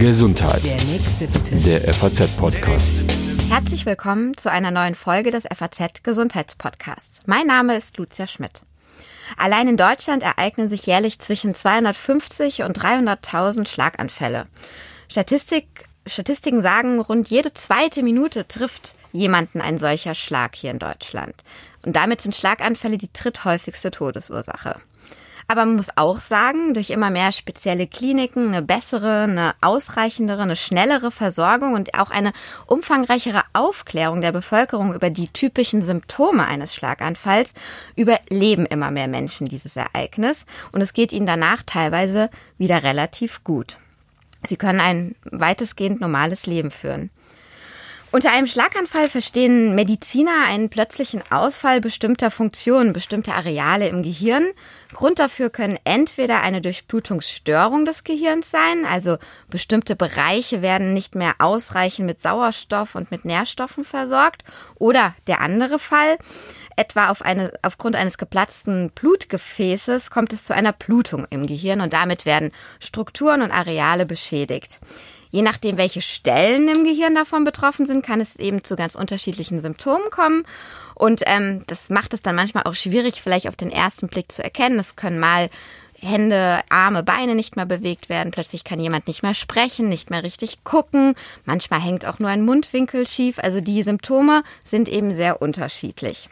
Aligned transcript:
Gesundheit. 0.00 0.64
Der 0.64 0.82
nächste 0.82 1.28
bitte. 1.28 1.54
Der 1.56 1.94
FAZ-Podcast. 1.94 2.90
Herzlich 3.48 3.86
willkommen 3.86 4.36
zu 4.36 4.50
einer 4.50 4.72
neuen 4.72 4.96
Folge 4.96 5.30
des 5.30 5.44
FAZ 5.44 6.02
Gesundheitspodcasts. 6.02 7.20
Mein 7.26 7.46
Name 7.46 7.76
ist 7.76 7.96
Lucia 7.96 8.26
Schmidt. 8.26 8.62
Allein 9.36 9.68
in 9.68 9.76
Deutschland 9.76 10.24
ereignen 10.24 10.68
sich 10.68 10.86
jährlich 10.86 11.20
zwischen 11.20 11.54
250 11.54 12.64
und 12.64 12.76
300.000 12.76 13.68
Schlaganfälle. 13.68 14.48
Statistik, 15.08 15.84
Statistiken 16.08 16.60
sagen, 16.60 16.98
rund 16.98 17.28
jede 17.28 17.54
zweite 17.54 18.02
Minute 18.02 18.48
trifft 18.48 18.96
jemanden 19.12 19.60
ein 19.60 19.78
solcher 19.78 20.16
Schlag 20.16 20.56
hier 20.56 20.72
in 20.72 20.80
Deutschland. 20.80 21.34
Und 21.84 21.94
damit 21.94 22.20
sind 22.20 22.34
Schlaganfälle 22.34 22.98
die 22.98 23.12
dritthäufigste 23.12 23.92
Todesursache. 23.92 24.80
Aber 25.48 25.64
man 25.64 25.76
muss 25.76 25.96
auch 25.96 26.20
sagen, 26.20 26.74
durch 26.74 26.90
immer 26.90 27.10
mehr 27.10 27.30
spezielle 27.30 27.86
Kliniken, 27.86 28.48
eine 28.48 28.62
bessere, 28.62 29.22
eine 29.22 29.54
ausreichendere, 29.60 30.42
eine 30.42 30.56
schnellere 30.56 31.12
Versorgung 31.12 31.74
und 31.74 31.94
auch 31.94 32.10
eine 32.10 32.32
umfangreichere 32.66 33.42
Aufklärung 33.52 34.20
der 34.20 34.32
Bevölkerung 34.32 34.92
über 34.92 35.08
die 35.08 35.28
typischen 35.28 35.82
Symptome 35.82 36.44
eines 36.46 36.74
Schlaganfalls 36.74 37.52
überleben 37.94 38.66
immer 38.66 38.90
mehr 38.90 39.08
Menschen 39.08 39.46
dieses 39.46 39.76
Ereignis 39.76 40.46
und 40.72 40.80
es 40.80 40.92
geht 40.92 41.12
ihnen 41.12 41.26
danach 41.26 41.62
teilweise 41.64 42.28
wieder 42.58 42.82
relativ 42.82 43.44
gut. 43.44 43.78
Sie 44.48 44.56
können 44.56 44.80
ein 44.80 45.14
weitestgehend 45.24 46.00
normales 46.00 46.46
Leben 46.46 46.70
führen. 46.72 47.10
Unter 48.16 48.32
einem 48.32 48.46
Schlaganfall 48.46 49.10
verstehen 49.10 49.74
Mediziner 49.74 50.46
einen 50.48 50.70
plötzlichen 50.70 51.20
Ausfall 51.30 51.82
bestimmter 51.82 52.30
Funktionen, 52.30 52.94
bestimmter 52.94 53.34
Areale 53.34 53.88
im 53.88 54.02
Gehirn. 54.02 54.46
Grund 54.94 55.18
dafür 55.18 55.50
können 55.50 55.78
entweder 55.84 56.40
eine 56.40 56.62
Durchblutungsstörung 56.62 57.84
des 57.84 58.04
Gehirns 58.04 58.50
sein, 58.50 58.86
also 58.90 59.18
bestimmte 59.50 59.96
Bereiche 59.96 60.62
werden 60.62 60.94
nicht 60.94 61.14
mehr 61.14 61.34
ausreichend 61.40 62.06
mit 62.06 62.22
Sauerstoff 62.22 62.94
und 62.94 63.10
mit 63.10 63.26
Nährstoffen 63.26 63.84
versorgt, 63.84 64.44
oder 64.76 65.14
der 65.26 65.42
andere 65.42 65.78
Fall, 65.78 66.16
etwa 66.74 67.10
auf 67.10 67.20
eine, 67.20 67.52
aufgrund 67.60 67.96
eines 67.96 68.16
geplatzten 68.16 68.92
Blutgefäßes 68.94 70.08
kommt 70.08 70.32
es 70.32 70.42
zu 70.42 70.54
einer 70.54 70.72
Blutung 70.72 71.26
im 71.28 71.46
Gehirn 71.46 71.82
und 71.82 71.92
damit 71.92 72.24
werden 72.24 72.50
Strukturen 72.80 73.42
und 73.42 73.50
Areale 73.50 74.06
beschädigt. 74.06 74.78
Je 75.36 75.42
nachdem, 75.42 75.76
welche 75.76 76.00
Stellen 76.00 76.66
im 76.66 76.84
Gehirn 76.84 77.14
davon 77.14 77.44
betroffen 77.44 77.84
sind, 77.84 78.02
kann 78.02 78.22
es 78.22 78.36
eben 78.36 78.64
zu 78.64 78.74
ganz 78.74 78.94
unterschiedlichen 78.94 79.60
Symptomen 79.60 80.08
kommen. 80.10 80.46
Und 80.94 81.24
ähm, 81.26 81.62
das 81.66 81.90
macht 81.90 82.14
es 82.14 82.22
dann 82.22 82.36
manchmal 82.36 82.64
auch 82.64 82.72
schwierig, 82.72 83.20
vielleicht 83.20 83.46
auf 83.46 83.54
den 83.54 83.70
ersten 83.70 84.08
Blick 84.08 84.32
zu 84.32 84.42
erkennen. 84.42 84.78
Es 84.78 84.96
können 84.96 85.18
mal 85.18 85.50
Hände, 86.00 86.60
Arme, 86.70 87.02
Beine 87.02 87.34
nicht 87.34 87.54
mehr 87.54 87.66
bewegt 87.66 88.08
werden. 88.08 88.30
Plötzlich 88.30 88.64
kann 88.64 88.78
jemand 88.78 89.08
nicht 89.08 89.22
mehr 89.22 89.34
sprechen, 89.34 89.90
nicht 89.90 90.08
mehr 90.08 90.22
richtig 90.22 90.64
gucken. 90.64 91.14
Manchmal 91.44 91.82
hängt 91.82 92.06
auch 92.06 92.18
nur 92.18 92.30
ein 92.30 92.42
Mundwinkel 92.42 93.06
schief. 93.06 93.38
Also 93.38 93.60
die 93.60 93.82
Symptome 93.82 94.42
sind 94.64 94.88
eben 94.88 95.12
sehr 95.12 95.42
unterschiedlich. 95.42 96.30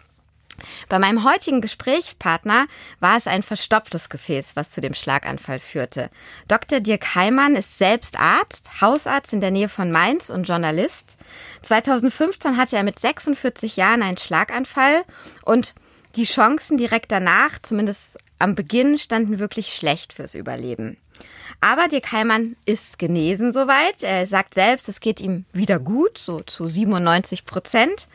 Bei 0.88 0.98
meinem 0.98 1.24
heutigen 1.24 1.60
Gesprächspartner 1.60 2.66
war 3.00 3.16
es 3.16 3.26
ein 3.26 3.42
verstopftes 3.42 4.08
Gefäß, 4.08 4.52
was 4.54 4.70
zu 4.70 4.80
dem 4.80 4.94
Schlaganfall 4.94 5.60
führte. 5.60 6.10
Dr. 6.48 6.80
Dirk 6.80 7.14
Heimann 7.14 7.56
ist 7.56 7.78
selbst 7.78 8.18
Arzt, 8.18 8.80
Hausarzt 8.80 9.32
in 9.32 9.40
der 9.40 9.50
Nähe 9.50 9.68
von 9.68 9.90
Mainz 9.90 10.30
und 10.30 10.48
Journalist. 10.48 11.16
2015 11.62 12.56
hatte 12.56 12.76
er 12.76 12.82
mit 12.82 12.98
46 12.98 13.76
Jahren 13.76 14.02
einen 14.02 14.18
Schlaganfall 14.18 15.04
und 15.44 15.74
die 16.16 16.24
Chancen 16.24 16.78
direkt 16.78 17.10
danach, 17.10 17.58
zumindest 17.62 18.18
am 18.38 18.54
Beginn, 18.54 18.98
standen 18.98 19.38
wirklich 19.38 19.74
schlecht 19.74 20.12
fürs 20.12 20.34
Überleben. 20.34 20.96
Aber 21.60 21.88
Dirk 21.88 22.12
Heimann 22.12 22.56
ist 22.66 22.98
genesen 22.98 23.52
soweit. 23.52 24.02
Er 24.02 24.26
sagt 24.26 24.54
selbst, 24.54 24.88
es 24.88 25.00
geht 25.00 25.20
ihm 25.20 25.46
wieder 25.52 25.78
gut, 25.78 26.18
so 26.18 26.40
zu 26.40 26.66
97 26.66 27.46
Prozent. 27.46 28.06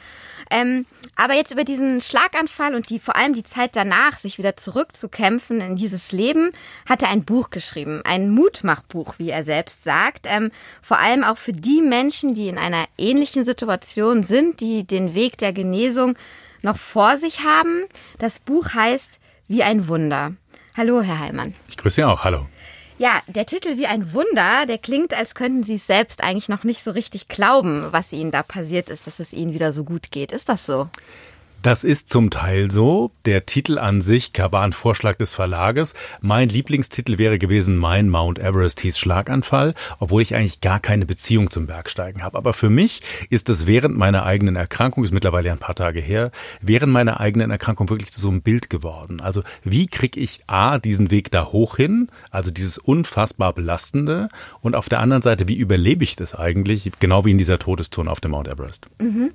Ähm, 0.51 0.85
aber 1.15 1.33
jetzt 1.33 1.51
über 1.51 1.63
diesen 1.63 2.01
Schlaganfall 2.01 2.75
und 2.75 2.89
die 2.89 2.99
vor 2.99 3.15
allem 3.15 3.33
die 3.33 3.43
Zeit 3.43 3.75
danach, 3.75 4.17
sich 4.17 4.37
wieder 4.37 4.55
zurückzukämpfen 4.55 5.61
in 5.61 5.75
dieses 5.75 6.11
Leben, 6.11 6.51
hat 6.87 7.01
er 7.01 7.09
ein 7.09 7.25
Buch 7.25 7.49
geschrieben, 7.49 8.01
ein 8.03 8.29
Mutmachbuch, 8.29 9.15
wie 9.17 9.29
er 9.29 9.43
selbst 9.43 9.83
sagt. 9.83 10.25
Ähm, 10.25 10.51
vor 10.81 10.99
allem 10.99 11.23
auch 11.23 11.37
für 11.37 11.51
die 11.51 11.81
Menschen, 11.81 12.33
die 12.33 12.47
in 12.47 12.57
einer 12.57 12.85
ähnlichen 12.97 13.45
Situation 13.45 14.23
sind, 14.23 14.59
die 14.59 14.85
den 14.85 15.13
Weg 15.13 15.37
der 15.37 15.53
Genesung 15.53 16.15
noch 16.61 16.77
vor 16.77 17.17
sich 17.17 17.43
haben. 17.43 17.85
Das 18.17 18.39
Buch 18.39 18.73
heißt 18.73 19.19
Wie 19.47 19.63
ein 19.63 19.87
Wunder. 19.87 20.33
Hallo, 20.77 21.01
Herr 21.01 21.19
Heimann. 21.19 21.55
Ich 21.67 21.77
grüße 21.77 21.95
Sie 21.95 22.03
auch. 22.03 22.23
Hallo. 22.23 22.47
Ja, 22.99 23.21
der 23.27 23.45
Titel 23.45 23.77
wie 23.77 23.87
ein 23.87 24.13
Wunder, 24.13 24.65
der 24.67 24.77
klingt, 24.77 25.13
als 25.13 25.33
könnten 25.33 25.63
Sie 25.63 25.75
es 25.75 25.87
selbst 25.87 26.21
eigentlich 26.21 26.49
noch 26.49 26.65
nicht 26.65 26.83
so 26.83 26.91
richtig 26.91 27.29
glauben, 27.29 27.87
was 27.91 28.11
Ihnen 28.11 28.29
da 28.29 28.43
passiert 28.43 28.89
ist, 28.89 29.07
dass 29.07 29.21
es 29.21 29.31
Ihnen 29.31 29.53
wieder 29.53 29.71
so 29.71 29.85
gut 29.85 30.11
geht. 30.11 30.33
Ist 30.33 30.49
das 30.49 30.65
so? 30.65 30.89
Das 31.61 31.83
ist 31.83 32.09
zum 32.09 32.29
Teil 32.29 32.71
so. 32.71 33.11
Der 33.25 33.45
Titel 33.45 33.79
an 33.79 33.99
sich 33.99 34.31
ein 34.39 34.71
Vorschlag 34.71 35.17
des 35.17 35.33
Verlages. 35.33 35.93
Mein 36.21 36.47
Lieblingstitel 36.47 37.17
wäre 37.17 37.37
gewesen 37.37 37.75
Mein 37.75 38.07
Mount 38.07 38.39
Everest 38.39 38.79
hieß 38.79 38.97
Schlaganfall, 38.97 39.73
obwohl 39.99 40.21
ich 40.21 40.35
eigentlich 40.35 40.61
gar 40.61 40.79
keine 40.79 41.05
Beziehung 41.05 41.49
zum 41.49 41.67
Bergsteigen 41.67 42.23
habe. 42.23 42.37
Aber 42.37 42.53
für 42.53 42.69
mich 42.69 43.01
ist 43.29 43.49
es 43.49 43.67
während 43.67 43.97
meiner 43.97 44.25
eigenen 44.25 44.55
Erkrankung, 44.55 45.03
ist 45.03 45.11
mittlerweile 45.11 45.51
ein 45.51 45.57
paar 45.57 45.75
Tage 45.75 45.99
her, 45.99 46.31
während 46.61 46.93
meiner 46.93 47.19
eigenen 47.19 47.51
Erkrankung 47.51 47.89
wirklich 47.89 48.13
zu 48.13 48.21
so 48.21 48.29
einem 48.29 48.41
Bild 48.41 48.69
geworden. 48.69 49.19
Also 49.19 49.43
wie 49.63 49.87
kriege 49.87 50.19
ich 50.19 50.39
A, 50.47 50.77
diesen 50.77 51.11
Weg 51.11 51.29
da 51.29 51.47
hoch 51.47 51.75
hin, 51.75 52.07
also 52.31 52.51
dieses 52.51 52.77
unfassbar 52.77 53.51
belastende 53.51 54.29
und 54.61 54.75
auf 54.75 54.87
der 54.87 55.01
anderen 55.01 55.21
Seite, 55.21 55.49
wie 55.49 55.57
überlebe 55.57 56.05
ich 56.05 56.15
das 56.15 56.35
eigentlich, 56.35 56.89
genau 56.99 57.25
wie 57.25 57.31
in 57.31 57.37
dieser 57.37 57.59
Todestour 57.59 58.07
auf 58.07 58.21
dem 58.21 58.31
Mount 58.31 58.47
Everest. 58.47 58.87
Mhm. 58.99 59.31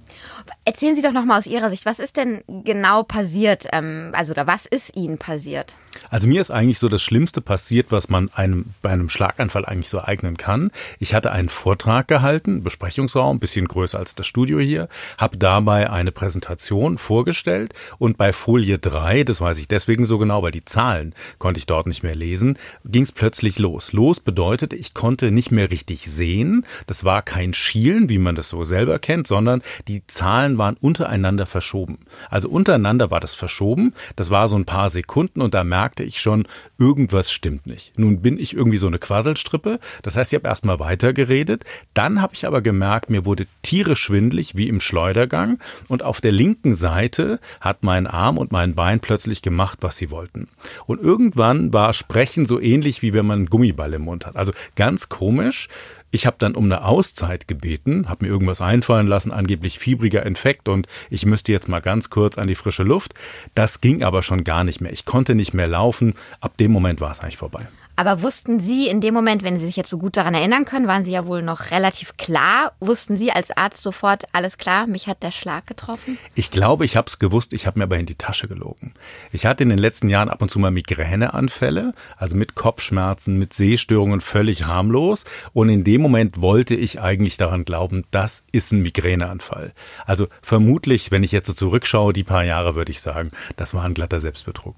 Erzählen 0.64 0.96
Sie 0.96 1.02
doch 1.02 1.12
nochmal 1.12 1.38
aus 1.38 1.46
Ihrer 1.46 1.68
Sicht, 1.68 1.84
was 1.84 1.98
ist 1.98 2.13
denn 2.16 2.42
genau 2.48 3.02
passiert? 3.02 3.66
Ähm, 3.72 4.12
also, 4.14 4.32
oder 4.32 4.46
was 4.46 4.66
ist 4.66 4.96
Ihnen 4.96 5.18
passiert? 5.18 5.74
Also 6.10 6.26
mir 6.26 6.40
ist 6.40 6.50
eigentlich 6.50 6.78
so 6.78 6.88
das 6.88 7.02
Schlimmste 7.02 7.40
passiert, 7.40 7.90
was 7.90 8.08
man 8.08 8.30
einem 8.34 8.66
bei 8.82 8.90
einem 8.90 9.08
Schlaganfall 9.08 9.64
eigentlich 9.64 9.88
so 9.88 10.00
eignen 10.02 10.36
kann. 10.36 10.70
Ich 10.98 11.14
hatte 11.14 11.32
einen 11.32 11.48
Vortrag 11.48 12.08
gehalten, 12.08 12.62
Besprechungsraum, 12.62 13.38
bisschen 13.38 13.68
größer 13.68 13.98
als 13.98 14.14
das 14.14 14.26
Studio 14.26 14.58
hier, 14.58 14.88
habe 15.18 15.36
dabei 15.36 15.90
eine 15.90 16.12
Präsentation 16.12 16.98
vorgestellt 16.98 17.74
und 17.98 18.16
bei 18.16 18.32
Folie 18.32 18.78
3, 18.78 19.24
das 19.24 19.40
weiß 19.40 19.58
ich 19.58 19.68
deswegen 19.68 20.04
so 20.04 20.18
genau, 20.18 20.42
weil 20.42 20.52
die 20.52 20.64
Zahlen 20.64 21.14
konnte 21.38 21.58
ich 21.58 21.66
dort 21.66 21.86
nicht 21.86 22.02
mehr 22.02 22.14
lesen, 22.14 22.58
ging 22.84 23.02
es 23.02 23.12
plötzlich 23.12 23.58
los. 23.58 23.92
Los 23.92 24.20
bedeutet, 24.20 24.72
ich 24.72 24.94
konnte 24.94 25.30
nicht 25.30 25.50
mehr 25.50 25.70
richtig 25.70 26.10
sehen. 26.10 26.66
Das 26.86 27.04
war 27.04 27.22
kein 27.22 27.54
Schielen, 27.54 28.08
wie 28.08 28.18
man 28.18 28.34
das 28.34 28.48
so 28.48 28.64
selber 28.64 28.98
kennt, 28.98 29.26
sondern 29.26 29.62
die 29.88 30.06
Zahlen 30.06 30.58
waren 30.58 30.76
untereinander 30.80 31.46
verschoben. 31.46 31.98
Also 32.30 32.48
untereinander 32.48 33.10
war 33.10 33.20
das 33.20 33.34
verschoben. 33.34 33.94
Das 34.16 34.30
war 34.30 34.48
so 34.48 34.56
ein 34.56 34.64
paar 34.64 34.90
Sekunden 34.90 35.40
und 35.40 35.54
da 35.54 35.64
merkte 35.64 35.93
ich 36.02 36.20
schon, 36.20 36.46
irgendwas 36.78 37.30
stimmt 37.30 37.66
nicht. 37.66 37.98
Nun 37.98 38.22
bin 38.22 38.38
ich 38.38 38.54
irgendwie 38.54 38.78
so 38.78 38.86
eine 38.86 38.98
Quasselstrippe. 38.98 39.78
Das 40.02 40.16
heißt, 40.16 40.32
ich 40.32 40.36
habe 40.38 40.48
erstmal 40.48 40.80
weitergeredet. 40.80 41.64
Dann 41.94 42.20
habe 42.20 42.34
ich 42.34 42.46
aber 42.46 42.62
gemerkt, 42.62 43.10
mir 43.10 43.24
wurde 43.24 43.46
tierisch 43.62 44.00
schwindlig, 44.00 44.56
wie 44.56 44.68
im 44.68 44.80
Schleudergang. 44.80 45.58
Und 45.88 46.02
auf 46.02 46.20
der 46.20 46.32
linken 46.32 46.74
Seite 46.74 47.38
hat 47.60 47.82
mein 47.82 48.06
Arm 48.06 48.38
und 48.38 48.50
mein 48.52 48.74
Bein 48.74 49.00
plötzlich 49.00 49.42
gemacht, 49.42 49.78
was 49.82 49.96
sie 49.96 50.10
wollten. 50.10 50.48
Und 50.86 51.00
irgendwann 51.00 51.72
war 51.72 51.94
Sprechen 51.94 52.46
so 52.46 52.60
ähnlich, 52.60 53.02
wie 53.02 53.12
wenn 53.14 53.26
man 53.26 53.38
einen 53.40 53.50
Gummiball 53.50 53.92
im 53.94 54.02
Mund 54.02 54.26
hat. 54.26 54.36
Also 54.36 54.52
ganz 54.74 55.08
komisch. 55.08 55.68
Ich 56.14 56.26
habe 56.26 56.36
dann 56.38 56.54
um 56.54 56.66
eine 56.66 56.84
Auszeit 56.84 57.48
gebeten, 57.48 58.08
habe 58.08 58.24
mir 58.24 58.30
irgendwas 58.30 58.60
einfallen 58.60 59.08
lassen, 59.08 59.32
angeblich 59.32 59.80
fiebriger 59.80 60.24
Infekt 60.24 60.68
und 60.68 60.86
ich 61.10 61.26
müsste 61.26 61.50
jetzt 61.50 61.68
mal 61.68 61.80
ganz 61.80 62.08
kurz 62.08 62.38
an 62.38 62.46
die 62.46 62.54
frische 62.54 62.84
Luft. 62.84 63.14
Das 63.56 63.80
ging 63.80 64.04
aber 64.04 64.22
schon 64.22 64.44
gar 64.44 64.62
nicht 64.62 64.80
mehr. 64.80 64.92
Ich 64.92 65.06
konnte 65.06 65.34
nicht 65.34 65.54
mehr 65.54 65.66
laufen. 65.66 66.14
Ab 66.40 66.56
dem 66.56 66.70
Moment 66.70 67.00
war 67.00 67.10
es 67.10 67.18
eigentlich 67.18 67.38
vorbei. 67.38 67.66
Aber 67.96 68.22
wussten 68.22 68.58
Sie 68.58 68.88
in 68.88 69.00
dem 69.00 69.14
Moment, 69.14 69.44
wenn 69.44 69.56
Sie 69.56 69.66
sich 69.66 69.76
jetzt 69.76 69.90
so 69.90 69.98
gut 69.98 70.16
daran 70.16 70.34
erinnern 70.34 70.64
können, 70.64 70.88
waren 70.88 71.04
Sie 71.04 71.12
ja 71.12 71.26
wohl 71.26 71.42
noch 71.42 71.70
relativ 71.70 72.16
klar. 72.16 72.72
Wussten 72.80 73.16
Sie 73.16 73.30
als 73.30 73.56
Arzt 73.56 73.82
sofort, 73.82 74.24
alles 74.32 74.58
klar, 74.58 74.88
mich 74.88 75.06
hat 75.06 75.22
der 75.22 75.30
Schlag 75.30 75.66
getroffen? 75.68 76.18
Ich 76.34 76.50
glaube, 76.50 76.84
ich 76.84 76.96
habe 76.96 77.06
es 77.06 77.20
gewusst, 77.20 77.52
ich 77.52 77.66
habe 77.66 77.78
mir 77.78 77.84
aber 77.84 77.96
in 77.96 78.06
die 78.06 78.16
Tasche 78.16 78.48
gelogen. 78.48 78.94
Ich 79.30 79.46
hatte 79.46 79.62
in 79.62 79.68
den 79.68 79.78
letzten 79.78 80.08
Jahren 80.08 80.28
ab 80.28 80.42
und 80.42 80.50
zu 80.50 80.58
mal 80.58 80.72
Migräneanfälle, 80.72 81.94
also 82.16 82.34
mit 82.34 82.56
Kopfschmerzen, 82.56 83.38
mit 83.38 83.52
Sehstörungen, 83.52 84.20
völlig 84.20 84.64
harmlos. 84.64 85.24
Und 85.52 85.68
in 85.68 85.84
dem 85.84 86.02
Moment 86.02 86.40
wollte 86.40 86.74
ich 86.74 87.00
eigentlich 87.00 87.36
daran 87.36 87.64
glauben, 87.64 88.04
das 88.10 88.44
ist 88.50 88.72
ein 88.72 88.82
Migräneanfall. 88.82 89.72
Also 90.04 90.26
vermutlich, 90.42 91.12
wenn 91.12 91.22
ich 91.22 91.30
jetzt 91.30 91.46
so 91.46 91.52
zurückschaue, 91.52 92.12
die 92.12 92.24
paar 92.24 92.44
Jahre, 92.44 92.74
würde 92.74 92.90
ich 92.90 93.00
sagen, 93.00 93.30
das 93.54 93.72
war 93.72 93.84
ein 93.84 93.94
glatter 93.94 94.18
Selbstbetrug. 94.18 94.74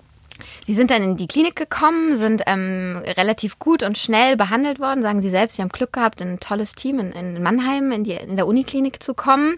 Sie 0.65 0.75
sind 0.75 0.91
dann 0.91 1.03
in 1.03 1.17
die 1.17 1.27
Klinik 1.27 1.57
gekommen, 1.57 2.17
sind 2.17 2.43
ähm, 2.47 3.03
relativ 3.05 3.59
gut 3.59 3.83
und 3.83 3.99
schnell 3.99 4.37
behandelt 4.37 4.81
worden, 4.81 5.03
sagen 5.03 5.23
Sie 5.23 5.31
selbst. 5.31 5.57
Sie 5.57 5.63
haben 5.63 5.69
Glück 5.69 5.93
gehabt, 5.93 6.21
ein 6.21 6.41
tolles 6.41 6.75
Team 6.75 6.99
in, 6.99 7.13
in 7.13 7.43
Mannheim 7.43 7.93
in, 7.93 8.05
die, 8.05 8.13
in 8.13 8.37
der 8.37 8.47
Uniklinik 8.47 9.03
zu 9.03 9.15
kommen 9.15 9.57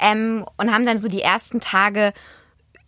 ähm, 0.00 0.44
und 0.56 0.72
haben 0.72 0.86
dann 0.86 0.98
so 0.98 1.08
die 1.08 1.22
ersten 1.22 1.60
Tage 1.60 2.12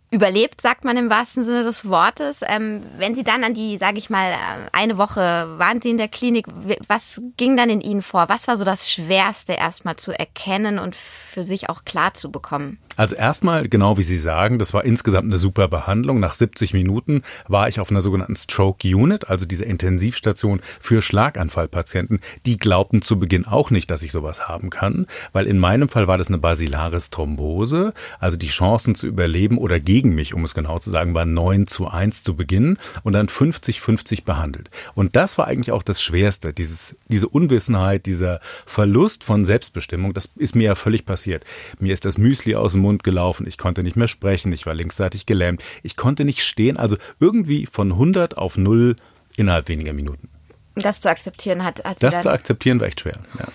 überlebt, 0.09 0.61
sagt 0.61 0.85
man 0.85 0.95
im 0.95 1.09
wahrsten 1.09 1.43
Sinne 1.43 1.63
des 1.63 1.87
Wortes. 1.87 2.39
Ähm, 2.47 2.81
wenn 2.97 3.13
Sie 3.13 3.23
dann 3.23 3.43
an 3.43 3.53
die, 3.53 3.77
sage 3.77 3.97
ich 3.97 4.09
mal, 4.09 4.31
äh, 4.31 4.69
eine 4.71 4.97
Woche 4.97 5.19
waren 5.57 5.81
Sie 5.81 5.89
in 5.89 5.97
der 5.97 6.07
Klinik, 6.07 6.47
was 6.87 7.21
ging 7.35 7.57
dann 7.57 7.69
in 7.69 7.81
Ihnen 7.81 8.01
vor? 8.01 8.29
Was 8.29 8.47
war 8.47 8.57
so 8.57 8.63
das 8.63 8.89
Schwerste 8.89 9.53
erstmal 9.53 9.97
zu 9.97 10.17
erkennen 10.17 10.79
und 10.79 10.95
für 10.95 11.43
sich 11.43 11.69
auch 11.69 11.83
klar 11.83 12.13
zu 12.13 12.31
bekommen? 12.31 12.79
Also 12.95 13.15
erstmal, 13.15 13.69
genau 13.69 13.97
wie 13.97 14.03
Sie 14.03 14.17
sagen, 14.17 14.57
das 14.57 14.73
war 14.73 14.83
insgesamt 14.83 15.25
eine 15.25 15.37
super 15.37 15.67
Behandlung. 15.67 16.19
Nach 16.19 16.33
70 16.33 16.73
Minuten 16.73 17.21
war 17.47 17.69
ich 17.69 17.79
auf 17.79 17.91
einer 17.91 18.01
sogenannten 18.01 18.35
Stroke 18.35 18.87
Unit, 18.87 19.29
also 19.29 19.45
dieser 19.45 19.67
Intensivstation 19.67 20.61
für 20.79 21.03
Schlaganfallpatienten. 21.03 22.21
Die 22.47 22.57
glaubten 22.57 23.03
zu 23.03 23.19
Beginn 23.19 23.45
auch 23.45 23.69
nicht, 23.69 23.91
dass 23.91 24.01
ich 24.01 24.11
sowas 24.11 24.47
haben 24.47 24.71
kann, 24.71 25.05
weil 25.31 25.45
in 25.45 25.59
meinem 25.59 25.89
Fall 25.89 26.07
war 26.07 26.17
das 26.17 26.29
eine 26.29 26.39
Basilaris 26.39 27.11
Thrombose, 27.11 27.93
also 28.19 28.35
die 28.35 28.47
Chancen 28.47 28.95
zu 28.95 29.05
überleben 29.05 29.59
oder 29.59 29.79
gegen 29.79 29.96
mich, 30.05 30.33
um 30.33 30.43
es 30.43 30.53
genau 30.53 30.79
zu 30.79 30.89
sagen, 30.89 31.13
waren 31.13 31.33
9 31.33 31.67
zu 31.67 31.87
1 31.87 32.23
zu 32.23 32.35
Beginn 32.35 32.77
und 33.03 33.13
dann 33.13 33.27
50-50 33.27 34.23
behandelt. 34.23 34.69
Und 34.95 35.15
das 35.15 35.37
war 35.37 35.47
eigentlich 35.47 35.71
auch 35.71 35.83
das 35.83 36.01
Schwerste, 36.01 36.53
dieses, 36.53 36.97
diese 37.07 37.27
Unwissenheit, 37.27 38.05
dieser 38.05 38.39
Verlust 38.65 39.23
von 39.23 39.45
Selbstbestimmung, 39.45 40.13
das 40.13 40.29
ist 40.35 40.55
mir 40.55 40.65
ja 40.65 40.75
völlig 40.75 41.05
passiert. 41.05 41.43
Mir 41.79 41.93
ist 41.93 42.05
das 42.05 42.17
Müsli 42.17 42.55
aus 42.55 42.73
dem 42.73 42.81
Mund 42.81 43.03
gelaufen, 43.03 43.47
ich 43.47 43.57
konnte 43.57 43.83
nicht 43.83 43.95
mehr 43.95 44.07
sprechen, 44.07 44.51
ich 44.51 44.65
war 44.65 44.73
linksseitig 44.73 45.25
gelähmt, 45.25 45.63
ich 45.83 45.97
konnte 45.97 46.25
nicht 46.25 46.43
stehen, 46.43 46.77
also 46.77 46.97
irgendwie 47.19 47.65
von 47.65 47.91
100 47.91 48.37
auf 48.37 48.57
0 48.57 48.95
innerhalb 49.35 49.67
weniger 49.69 49.93
Minuten. 49.93 50.29
Das 50.75 50.99
zu 50.99 51.09
akzeptieren 51.09 51.63
hat, 51.63 51.83
hat 51.83 52.01
Das 52.03 52.21
zu 52.21 52.29
akzeptieren 52.29 52.79
war 52.79 52.87
echt 52.87 53.01
schwer, 53.01 53.19
ja. 53.39 53.47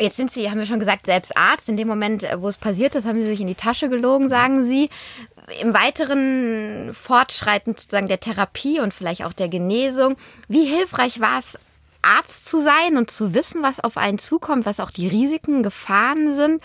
Jetzt 0.00 0.16
sind 0.16 0.32
Sie, 0.32 0.50
haben 0.50 0.58
wir 0.58 0.66
schon 0.66 0.80
gesagt, 0.80 1.06
selbst 1.06 1.36
Arzt. 1.36 1.68
In 1.68 1.76
dem 1.76 1.86
Moment, 1.86 2.26
wo 2.38 2.48
es 2.48 2.58
passiert 2.58 2.96
ist, 2.96 3.06
haben 3.06 3.20
Sie 3.20 3.26
sich 3.26 3.40
in 3.40 3.46
die 3.46 3.54
Tasche 3.54 3.88
gelogen, 3.88 4.28
sagen 4.28 4.66
Sie. 4.66 4.90
Im 5.60 5.72
weiteren 5.72 6.92
Fortschreiten 6.92 7.74
sozusagen 7.76 8.08
der 8.08 8.18
Therapie 8.18 8.80
und 8.80 8.92
vielleicht 8.92 9.24
auch 9.24 9.32
der 9.32 9.48
Genesung, 9.48 10.16
wie 10.48 10.64
hilfreich 10.64 11.20
war 11.20 11.38
es, 11.38 11.58
Arzt 12.02 12.46
zu 12.46 12.62
sein 12.62 12.96
und 12.96 13.10
zu 13.10 13.34
wissen, 13.34 13.62
was 13.62 13.80
auf 13.80 13.96
einen 13.96 14.18
zukommt, 14.18 14.66
was 14.66 14.80
auch 14.80 14.90
die 14.90 15.08
Risiken, 15.08 15.62
Gefahren 15.62 16.34
sind 16.36 16.62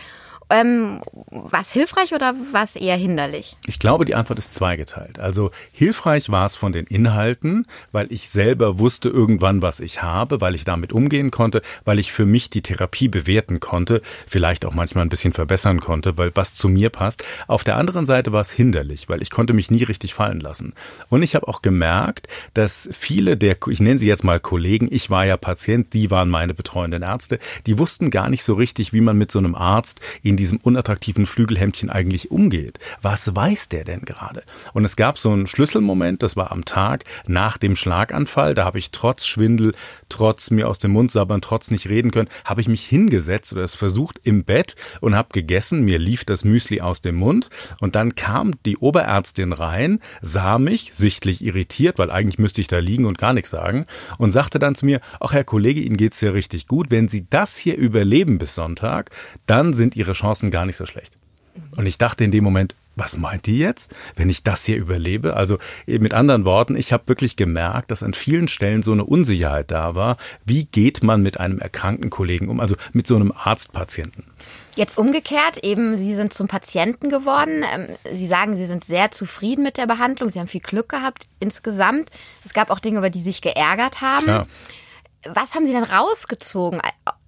ähm, 0.50 1.01
war 1.30 1.62
es 1.62 1.72
hilfreich 1.72 2.13
oder 2.13 2.34
war 2.51 2.63
es 2.63 2.75
eher 2.75 2.96
hinderlich? 2.96 3.56
Ich 3.68 3.80
glaube, 3.80 4.06
die 4.06 4.16
Antwort 4.16 4.40
ist 4.40 4.54
zweigeteilt. 4.54 5.19
Also 5.19 5.51
hilfreich 5.72 6.30
war 6.30 6.46
es 6.46 6.56
von 6.56 6.74
den 6.74 6.86
Inhalten, 6.88 7.68
weil 7.92 8.12
ich 8.12 8.30
selber 8.30 8.80
wusste 8.80 9.10
irgendwann, 9.10 9.62
was 9.62 9.80
ich 9.80 10.01
habe, 10.01 10.42
weil 10.42 10.56
ich 10.56 10.63
damit 10.63 10.92
umgehen 10.92 11.30
konnte, 11.30 11.62
weil 11.86 12.00
ich 12.00 12.12
für 12.12 12.25
mich 12.25 12.50
die 12.50 12.62
Therapie 12.62 13.07
bewerten 13.07 13.60
konnte, 13.60 14.01
vielleicht 14.28 14.66
auch 14.66 14.74
manchmal 14.74 15.06
ein 15.06 15.10
bisschen 15.10 15.34
verbessern 15.34 15.80
konnte, 15.80 16.18
weil 16.18 16.31
was 16.34 16.56
zu 16.56 16.68
mir 16.68 16.90
passt. 16.90 17.24
Auf 17.48 17.63
der 17.63 17.78
anderen 17.78 18.06
Seite 18.06 18.31
war 18.31 18.42
es 18.42 18.52
hinderlich, 18.52 19.07
weil 19.07 19.22
ich 19.22 19.30
konnte 19.30 19.54
mich 19.54 19.69
nie 19.69 19.84
richtig 19.84 20.13
fallen 20.13 20.40
lassen. 20.40 20.74
Und 21.10 21.22
ich 21.22 21.36
habe 21.36 21.48
auch 21.48 21.62
gemerkt, 21.62 22.28
dass 22.56 22.90
viele 22.92 23.38
der, 23.38 23.57
ich 23.68 23.80
nenne 23.80 24.00
sie 24.00 24.07
jetzt 24.07 24.24
mal 24.24 24.40
Kollegen, 24.40 24.88
ich 24.90 25.10
war 25.10 25.25
ja 25.25 25.38
Patient, 25.38 25.94
die 25.94 26.10
waren 26.10 26.30
meine 26.30 26.56
betreuenden 26.56 27.04
Ärzte, 27.04 27.38
die 27.68 27.78
wussten 27.78 28.10
gar 28.10 28.30
nicht 28.30 28.44
so 28.44 28.56
richtig, 28.56 28.94
wie 28.94 29.02
man 29.02 29.18
mit 29.18 29.31
so 29.31 29.38
einem 29.40 29.54
Arzt 29.54 30.00
in 30.24 30.39
diesem 30.40 30.58
unattraktiven 30.58 31.26
Flügelhemdchen 31.26 31.90
eigentlich 31.90 32.32
umgeht. 32.32 32.80
Was 33.02 33.36
weiß 33.36 33.70
der 33.70 33.84
denn 33.84 34.02
gerade? 34.02 34.44
Und 34.74 34.86
es 34.86 34.96
gab 34.96 35.18
so 35.18 35.32
einen 35.32 35.48
Schlüsselmoment, 35.48 36.24
das 36.24 36.36
war 36.36 36.52
am 36.52 36.66
Tag 36.66 37.04
nach 37.28 37.58
dem 37.58 37.76
Schlaganfall, 37.76 38.54
da 38.54 38.66
habe 38.66 38.80
ich 38.80 38.92
trotz 38.92 39.26
Schwindel, 39.26 39.74
trotz 40.08 40.50
mir 40.50 40.68
aus 40.68 40.80
dem 40.80 40.92
Mund 40.92 41.12
sabbern, 41.12 41.42
trotz 41.42 41.72
nicht 41.72 41.90
reden 41.90 42.12
können, 42.12 42.30
habe 42.46 42.62
ich 42.62 42.68
mich 42.68 42.86
hingesetzt 42.86 43.54
oder 43.54 43.64
es 43.64 43.76
versucht 43.76 44.22
im 44.24 44.44
Bett 44.44 44.76
und 45.02 45.16
habe 45.16 45.30
gegessen, 45.34 45.84
mir 45.84 46.00
lief 46.00 46.26
das 46.26 46.44
Müsli 46.44 46.82
aus 46.82 47.02
dem 47.02 47.16
Mund 47.16 47.50
und 47.82 47.96
dann 47.96 48.16
kam 48.16 48.54
die 48.66 48.78
Oberärztin 48.78 49.54
rein, 49.54 50.00
sah 50.22 50.58
mich, 50.58 50.92
sichtlich 50.94 51.44
irritiert, 51.44 52.00
weil 52.00 52.12
eigentlich 52.12 52.40
müsste 52.40 52.62
ich 52.62 52.68
da 52.68 52.80
liegen 52.80 53.06
und 53.06 53.18
gar 53.18 53.34
nichts 53.34 53.50
sagen 53.50 53.86
und 54.18 54.32
sagte 54.32 54.60
dann 54.60 54.76
zu 54.76 54.86
mir, 54.86 55.02
ach 55.20 55.34
Herr 55.34 55.44
Kollege, 55.44 55.82
Ihnen 55.82 55.98
geht's 55.98 56.22
ja 56.22 56.32
richtig 56.32 56.68
gut, 56.68 56.92
wenn 56.92 57.10
Sie 57.10 57.28
das 57.30 57.58
hier 57.58 57.78
überleben 57.78 58.38
bis 58.38 58.56
Sonntag, 58.56 59.12
dann 59.46 59.74
sind 59.74 59.96
Ihre 59.96 60.14
Chancen 60.14 60.29
Chancen 60.30 60.52
gar 60.52 60.66
nicht 60.66 60.78
so 60.78 60.86
schlecht. 60.86 61.14
Und 61.76 61.86
ich 61.86 61.98
dachte 61.98 62.24
in 62.24 62.31
dem 62.31 62.44
Moment, 62.44 62.76
was 62.96 63.18
meint 63.18 63.46
die 63.46 63.58
jetzt, 63.58 63.94
wenn 64.16 64.30
ich 64.30 64.44
das 64.44 64.66
hier 64.66 64.78
überlebe? 64.78 65.36
Also 65.36 65.58
mit 65.88 66.14
anderen 66.14 66.46
Worten, 66.46 66.76
ich 66.76 66.94
habe 66.94 67.08
wirklich 67.08 67.36
gemerkt, 67.36 67.92
dass 67.92 68.04
an 68.04 68.14
vielen 68.14 68.48
Stellen 68.48 68.84
so 68.84 68.92
eine 68.92 69.06
Unsicherheit 69.06 69.72
da 69.72 69.96
war. 69.96 70.18
Wie 70.46 70.66
geht 70.66 71.02
man 71.02 71.22
mit 71.22 71.40
einem 71.40 71.60
erkrankten 71.60 72.10
Kollegen 72.10 72.50
um, 72.50 72.60
also 72.60 72.76
mit 72.94 73.08
so 73.08 73.16
einem 73.16 73.31
Arztpatienten? 73.31 74.26
Jetzt 74.76 74.98
umgekehrt, 74.98 75.64
eben 75.64 75.98
Sie 75.98 76.16
sind 76.16 76.34
zum 76.34 76.48
Patienten 76.48 77.10
geworden. 77.10 77.64
Ähm, 77.74 77.88
Sie 78.14 78.28
sagen, 78.28 78.56
Sie 78.56 78.66
sind 78.66 78.84
sehr 78.84 79.12
zufrieden 79.12 79.64
mit 79.64 79.78
der 79.78 79.88
Behandlung. 79.88 80.30
Sie 80.30 80.40
haben 80.40 80.48
viel 80.48 80.62
Glück 80.62 80.90
gehabt 80.90 81.24
insgesamt. 81.40 82.10
Es 82.46 82.54
gab 82.54 82.70
auch 82.70 82.80
Dinge, 82.80 83.00
über 83.00 83.10
die 83.10 83.20
Sie 83.20 83.26
sich 83.26 83.42
geärgert 83.42 84.02
haben. 84.02 84.26
Klar. 84.26 84.48
Was 85.26 85.54
haben 85.54 85.66
Sie 85.66 85.74
denn 85.74 85.84
rausgezogen 85.84 86.80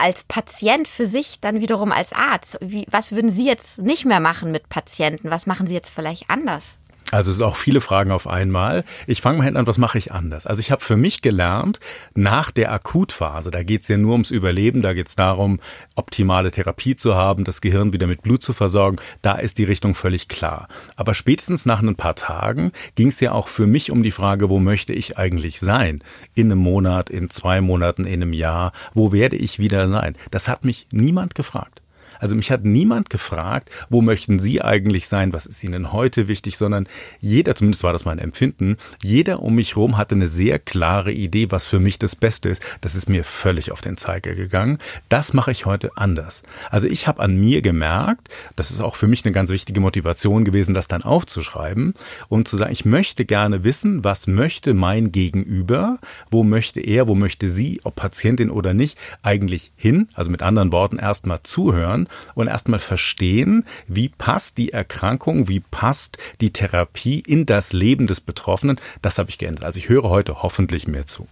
als 0.02 0.24
Patient 0.24 0.88
für 0.88 1.06
sich, 1.06 1.40
dann 1.40 1.62
wiederum 1.62 1.92
als 1.92 2.14
Arzt? 2.14 2.58
Wie, 2.62 2.86
was 2.90 3.12
würden 3.12 3.32
Sie 3.32 3.46
jetzt 3.46 3.78
nicht 3.78 4.06
mehr 4.06 4.20
machen 4.20 4.52
mit 4.52 4.70
Patienten? 4.70 5.30
Was 5.30 5.46
machen 5.46 5.68
Sie 5.68 5.74
jetzt 5.74 5.90
vielleicht 5.90 6.30
anders? 6.30 6.78
Also 7.12 7.32
es 7.32 7.38
sind 7.38 7.46
auch 7.46 7.58
viele 7.58 7.82
Fragen 7.82 8.12
auf 8.12 8.26
einmal. 8.26 8.86
Ich 9.06 9.22
fange 9.22 9.38
mal 9.38 9.44
hinten 9.44 9.58
an, 9.58 9.68
was 9.68 9.78
mache 9.78 9.98
ich 9.98 10.14
anders? 10.14 10.48
Also 10.48 10.62
ich 10.62 10.72
habe 10.72 10.82
für 10.82 10.96
mich 10.96 11.22
gelernt, 11.22 11.80
nach 12.16 12.52
der 12.52 12.72
Akutphase, 12.72 13.52
da 13.52 13.64
geht 13.64 13.82
es 13.82 13.90
ja 13.90 13.98
nur 13.98 14.14
ums 14.14 14.32
Überleben, 14.32 14.82
da 14.82 14.94
geht 14.94 15.10
es 15.10 15.16
darum, 15.18 15.60
optimale 15.96 16.52
Therapie 16.52 16.96
zu 16.96 17.16
haben, 17.16 17.44
das 17.44 17.60
Gehirn 17.60 17.92
wieder 17.92 18.08
mit 18.08 18.22
Blut 18.22 18.42
zu 18.42 18.54
versorgen, 18.54 18.98
da 19.22 19.34
ist 19.34 19.58
die 19.58 19.66
Richtung 19.66 19.94
völlig 19.94 20.30
klar. 20.30 20.70
Aber 20.96 21.14
spätestens 21.14 21.66
nach 21.66 21.82
ein 21.82 21.96
paar 21.96 22.16
Tagen 22.16 22.72
ging 22.96 23.10
es 23.10 23.20
ja 23.20 23.34
auch 23.34 23.50
für 23.50 23.68
mich 23.68 23.92
um 23.92 24.04
die 24.04 24.12
Frage, 24.12 24.50
wo 24.50 24.60
möchte 24.60 24.94
ich 24.94 25.18
eigentlich 25.18 25.60
sein? 25.60 26.04
In 26.34 26.52
einem 26.52 26.60
Monat, 26.60 27.10
in 27.10 27.30
zwei 27.30 27.60
Monaten, 27.60 28.06
in 28.06 28.22
einem 28.22 28.34
Jahr, 28.34 28.72
wo 28.94 29.12
werde 29.12 29.36
ich 29.36 29.60
wieder 29.60 29.90
sein? 29.90 30.16
Das 30.32 30.48
hat 30.48 30.64
mich 30.64 30.88
niemand 30.92 31.36
gefragt. 31.36 31.81
Also 32.22 32.36
mich 32.36 32.52
hat 32.52 32.64
niemand 32.64 33.10
gefragt, 33.10 33.70
wo 33.90 34.02
möchten 34.02 34.40
Sie 34.40 34.62
eigentlich 34.62 35.08
sein, 35.08 35.34
was 35.34 35.48
ist 35.48 35.64
Ihnen 35.64 35.92
heute 35.92 36.28
wichtig, 36.28 36.56
sondern 36.56 36.88
jeder, 37.20 37.56
zumindest 37.56 37.84
war 37.84 37.94
das 37.94 38.06
mein 38.06 38.20
Empfinden, 38.20 38.78
jeder 39.02 39.42
um 39.42 39.56
mich 39.56 39.76
herum 39.76 39.98
hatte 39.98 40.14
eine 40.14 40.28
sehr 40.28 40.60
klare 40.60 41.12
Idee, 41.12 41.48
was 41.50 41.66
für 41.66 41.80
mich 41.80 41.98
das 41.98 42.16
Beste 42.16 42.50
ist. 42.50 42.62
Das 42.80 42.94
ist 42.94 43.10
mir 43.10 43.24
völlig 43.24 43.72
auf 43.72 43.82
den 43.82 43.98
Zeiger 43.98 44.36
gegangen. 44.36 44.78
Das 45.10 45.34
mache 45.34 45.52
ich 45.52 45.66
heute 45.66 45.98
anders. 45.98 46.44
Also 46.70 46.88
ich 46.88 47.08
habe 47.08 47.22
an 47.22 47.36
mir 47.36 47.64
gemerkt, 47.64 48.30
das 48.56 48.70
ist 48.70 48.82
auch 48.82 48.96
für 48.96 49.08
mich 49.08 49.26
eine 49.26 49.32
ganz 49.32 49.50
wichtige 49.50 49.82
Motivation 49.82 50.46
gewesen, 50.46 50.76
das 50.76 50.88
dann 50.88 51.02
aufzuschreiben 51.02 51.96
und 52.30 52.48
zu 52.48 52.56
sagen, 52.56 52.72
ich 52.72 52.86
möchte 52.86 53.26
gerne 53.26 53.64
wissen, 53.64 54.04
was 54.04 54.28
möchte 54.28 54.76
mein 54.76 55.12
Gegenüber, 55.12 55.98
wo 56.30 56.44
möchte 56.44 56.82
er, 56.82 57.08
wo 57.08 57.16
möchte 57.16 57.50
sie, 57.50 57.82
ob 57.84 57.96
Patientin 57.96 58.52
oder 58.52 58.76
nicht, 58.76 59.00
eigentlich 59.24 59.72
hin. 59.76 60.08
Also 60.14 60.30
mit 60.30 60.44
anderen 60.44 60.72
Worten 60.72 61.00
erstmal 61.00 61.42
zuhören 61.42 62.08
und 62.36 62.48
erstmal 62.48 62.80
verstehen, 62.80 63.66
wie 63.88 64.10
passt 64.10 64.58
die 64.58 64.74
Erkrankung, 64.74 65.48
wie 65.48 65.60
passt 65.60 66.18
die 66.42 66.52
Therapie 66.52 67.20
in 67.20 67.46
das 67.46 67.74
Leben 67.74 68.08
des 68.08 68.22
Betroffenen. 68.22 68.80
Das 69.02 69.18
habe 69.18 69.30
ich 69.30 69.38
geändert. 69.38 69.66
Also 69.66 69.80
ich 69.80 69.90
höre 69.90 70.04
heute 70.04 70.44
hoffentlich 70.44 70.88
mehr 70.88 71.06
zu. 71.06 71.28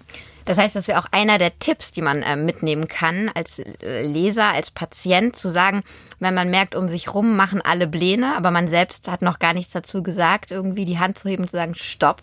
Das 0.50 0.58
heißt, 0.58 0.76
das 0.76 0.88
wäre 0.88 0.98
auch 0.98 1.06
einer 1.12 1.38
der 1.38 1.60
Tipps, 1.60 1.92
die 1.92 2.02
man 2.02 2.24
äh, 2.24 2.36
mitnehmen 2.36 2.88
kann 2.88 3.30
als 3.36 3.60
äh, 3.60 4.02
Leser, 4.02 4.52
als 4.52 4.72
Patient, 4.72 5.36
zu 5.36 5.50
sagen, 5.50 5.84
wenn 6.18 6.34
man 6.34 6.50
merkt, 6.50 6.74
um 6.74 6.88
sich 6.88 7.14
rum 7.14 7.36
machen 7.36 7.62
alle 7.62 7.88
Pläne, 7.88 8.36
aber 8.36 8.50
man 8.50 8.68
selbst 8.68 9.08
hat 9.08 9.22
noch 9.22 9.38
gar 9.38 9.54
nichts 9.54 9.74
dazu 9.74 10.02
gesagt, 10.02 10.50
irgendwie 10.50 10.86
die 10.86 10.98
Hand 10.98 11.20
zu 11.20 11.30
heben 11.30 11.44
und 11.44 11.52
zu 11.52 11.58
sagen, 11.58 11.76
stopp, 11.76 12.22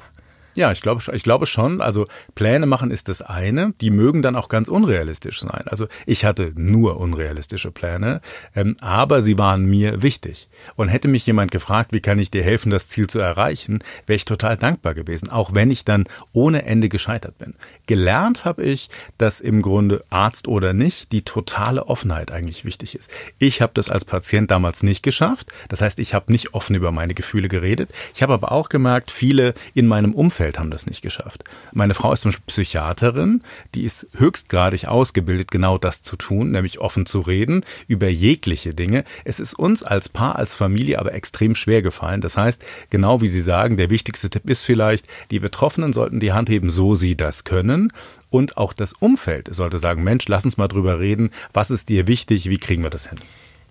ja, 0.57 0.73
ich 0.73 0.81
glaube, 0.81 1.03
ich 1.15 1.23
glaube 1.23 1.47
schon. 1.47 1.81
Also 1.81 2.07
Pläne 2.35 2.67
machen 2.67 2.91
ist 2.91 3.09
das 3.09 3.23
eine. 3.23 3.75
Die 3.81 3.91
mögen 3.91 4.23
dann 4.23 4.37
auch 4.37 4.49
ganz 4.49 4.69
unrealistisch 4.69 5.41
sein. 5.41 5.65
Also 5.67 5.87
ich 6.07 6.25
hatte 6.25 6.53
nur 6.57 6.99
unrealistische 6.99 7.71
Pläne, 7.71 8.21
ähm, 8.55 8.77
aber 8.81 9.23
sie 9.23 9.39
waren 9.39 9.67
mir 9.67 10.03
wichtig. 10.03 10.49
Und 10.75 10.89
hätte 10.89 11.09
mich 11.09 11.27
jemand 11.27 11.51
gefragt, 11.51 11.93
wie 11.93 12.01
kann 12.01 12.19
ich 12.19 12.31
dir 12.31 12.43
helfen, 12.43 12.71
das 12.71 12.89
Ziel 12.89 13.07
zu 13.07 13.19
erreichen, 13.19 13.81
wäre 14.07 14.17
ich 14.17 14.25
total 14.25 14.57
dankbar 14.57 14.95
gewesen, 14.95 15.31
auch 15.31 15.53
wenn 15.53 15.71
ich 15.71 15.85
dann 15.85 16.09
ohne 16.33 16.65
Ende 16.65 16.89
gescheitert 16.89 17.37
bin. 17.39 17.55
Gelernt 17.87 18.45
habe 18.45 18.65
ich, 18.65 18.89
dass 19.19 19.41
im 19.41 19.63
Grunde 19.63 20.05
Arzt 20.09 20.49
oder 20.49 20.73
nicht 20.73 21.13
die 21.13 21.23
totale 21.23 21.87
Offenheit 21.87 22.31
eigentlich 22.33 22.65
wichtig 22.65 22.95
ist. 22.95 23.11
Ich 23.39 23.61
habe 23.61 23.73
das 23.75 23.91
als 23.91 24.05
Patient 24.05 24.51
damals 24.51 24.83
nicht 24.83 25.03
geschafft. 25.03 25.53
Das 25.69 25.83
heißt, 25.83 25.99
ich 25.99 26.15
habe 26.15 26.33
nicht 26.33 26.55
offen 26.55 26.75
über 26.75 26.93
meine 26.93 27.15
Gefühle 27.15 27.49
geredet. 27.49 27.91
Ich 28.15 28.23
habe 28.23 28.33
aber 28.33 28.53
auch 28.53 28.71
gemerkt, 28.71 29.11
viele 29.11 29.55
in 29.75 29.87
meinem 29.87 30.15
Umfeld 30.15 30.46
Umfeld 30.47 30.59
haben 30.61 30.71
das 30.71 30.87
nicht 30.87 31.03
geschafft. 31.03 31.43
Meine 31.73 31.95
Frau 31.95 32.13
ist 32.13 32.21
zum 32.21 32.31
Beispiel 32.31 32.45
Psychiaterin, 32.47 33.43
die 33.75 33.83
ist 33.83 34.07
höchstgradig 34.17 34.87
ausgebildet, 34.87 35.51
genau 35.51 35.77
das 35.77 36.03
zu 36.03 36.15
tun, 36.15 36.53
nämlich 36.53 36.79
offen 36.79 37.05
zu 37.05 37.21
reden 37.21 37.65
über 37.89 38.09
jegliche 38.09 38.73
Dinge. 38.73 39.03
Es 39.25 39.41
ist 39.41 39.55
uns 39.55 39.83
als 39.83 40.09
Paar, 40.09 40.37
als 40.37 40.55
Familie 40.55 41.01
aber 41.01 41.15
extrem 41.15 41.57
schwer 41.57 41.83
gefallen. 41.83 42.21
Das 42.21 42.37
heißt, 42.37 42.65
genau 42.91 43.21
wie 43.23 43.27
Sie 43.27 43.43
sagen, 43.43 43.77
der 43.77 43.91
wichtigste 43.91 44.31
Tipp 44.31 44.49
ist 44.49 44.63
vielleicht, 44.63 45.07
die 45.33 45.41
Betroffenen 45.41 45.93
sollten 45.93 46.21
die 46.21 46.33
Hand 46.33 46.49
heben, 46.49 46.71
so 46.71 46.95
sie 46.95 47.17
das 47.17 47.43
können. 47.43 47.93
Und 48.31 48.57
auch 48.57 48.73
das 48.73 48.93
Umfeld 48.93 49.53
sollte 49.53 49.79
sagen, 49.79 50.05
Mensch, 50.05 50.29
lass 50.29 50.45
uns 50.45 50.59
mal 50.59 50.69
drüber 50.69 51.01
reden. 51.01 51.31
Was 51.53 51.73
ist 51.73 51.89
dir 51.89 52.07
wichtig? 52.07 52.49
Wie 52.49 52.59
kriegen 52.59 52.85
wir 52.85 52.91
das 52.91 53.09
hin? 53.09 53.19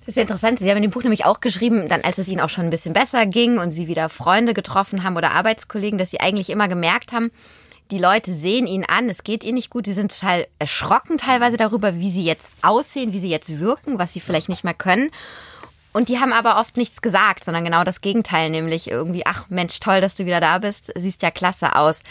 Das 0.06 0.12
ist 0.12 0.18
ja 0.18 0.22
interessant. 0.22 0.60
Sie 0.60 0.70
haben 0.70 0.78
in 0.78 0.84
dem 0.84 0.92
Buch 0.92 1.02
nämlich 1.02 1.26
auch 1.26 1.40
geschrieben, 1.40 1.90
dann 1.90 2.02
als 2.02 2.20
es 2.20 2.28
Ihnen 2.28 2.42
auch 2.42 2.50
schon 2.50 2.66
ein 2.66 2.70
bisschen 2.70 2.94
besser 2.94 3.26
ging 3.26 3.58
und 3.58 3.72
Sie 3.72 3.88
wieder 3.88 4.08
Freunde 4.08 4.54
getroffen 4.54 5.04
haben 5.04 5.18
oder 5.18 5.32
Arbeitskollegen, 5.32 5.98
dass 5.98 6.12
Sie 6.12 6.20
eigentlich 6.20 6.52
immer 6.52 6.68
gemerkt 6.68 7.12
haben, 7.12 7.32
die 7.92 7.98
Leute 8.00 8.34
sehen 8.34 8.66
ihn 8.66 8.84
an, 8.86 9.10
es 9.10 9.24
geht 9.24 9.44
ihnen 9.44 9.56
nicht 9.56 9.70
gut, 9.70 9.86
sie 9.86 9.94
sind 9.94 10.12
total 10.12 10.48
erschrocken 10.58 11.20
teilweise 11.20 11.56
darüber, 11.56 12.00
wie 12.00 12.10
sie 12.10 12.24
jetzt 12.24 12.50
aussehen, 12.64 13.14
wie 13.14 13.20
sie 13.20 13.30
jetzt 13.30 13.60
wirken, 13.60 14.00
was 14.00 14.14
sie 14.14 14.20
vielleicht 14.20 14.50
nicht 14.50 14.64
mehr 14.64 14.74
können. 14.74 15.12
Und 15.94 16.10
die 16.10 16.20
haben 16.20 16.34
aber 16.34 16.60
oft 16.60 16.78
nichts 16.78 17.02
gesagt, 17.02 17.46
sondern 17.46 17.64
genau 17.64 17.84
das 17.84 18.02
Gegenteil, 18.02 18.50
nämlich 18.50 18.90
irgendwie, 18.90 19.26
ach 19.26 19.46
Mensch, 19.50 19.80
toll, 19.80 20.02
dass 20.02 20.16
du 20.16 20.26
wieder 20.26 20.40
da 20.40 20.58
bist, 20.58 20.92
siehst 20.96 21.22
ja 21.22 21.32
klasse 21.32 21.76
aus. 21.76 22.02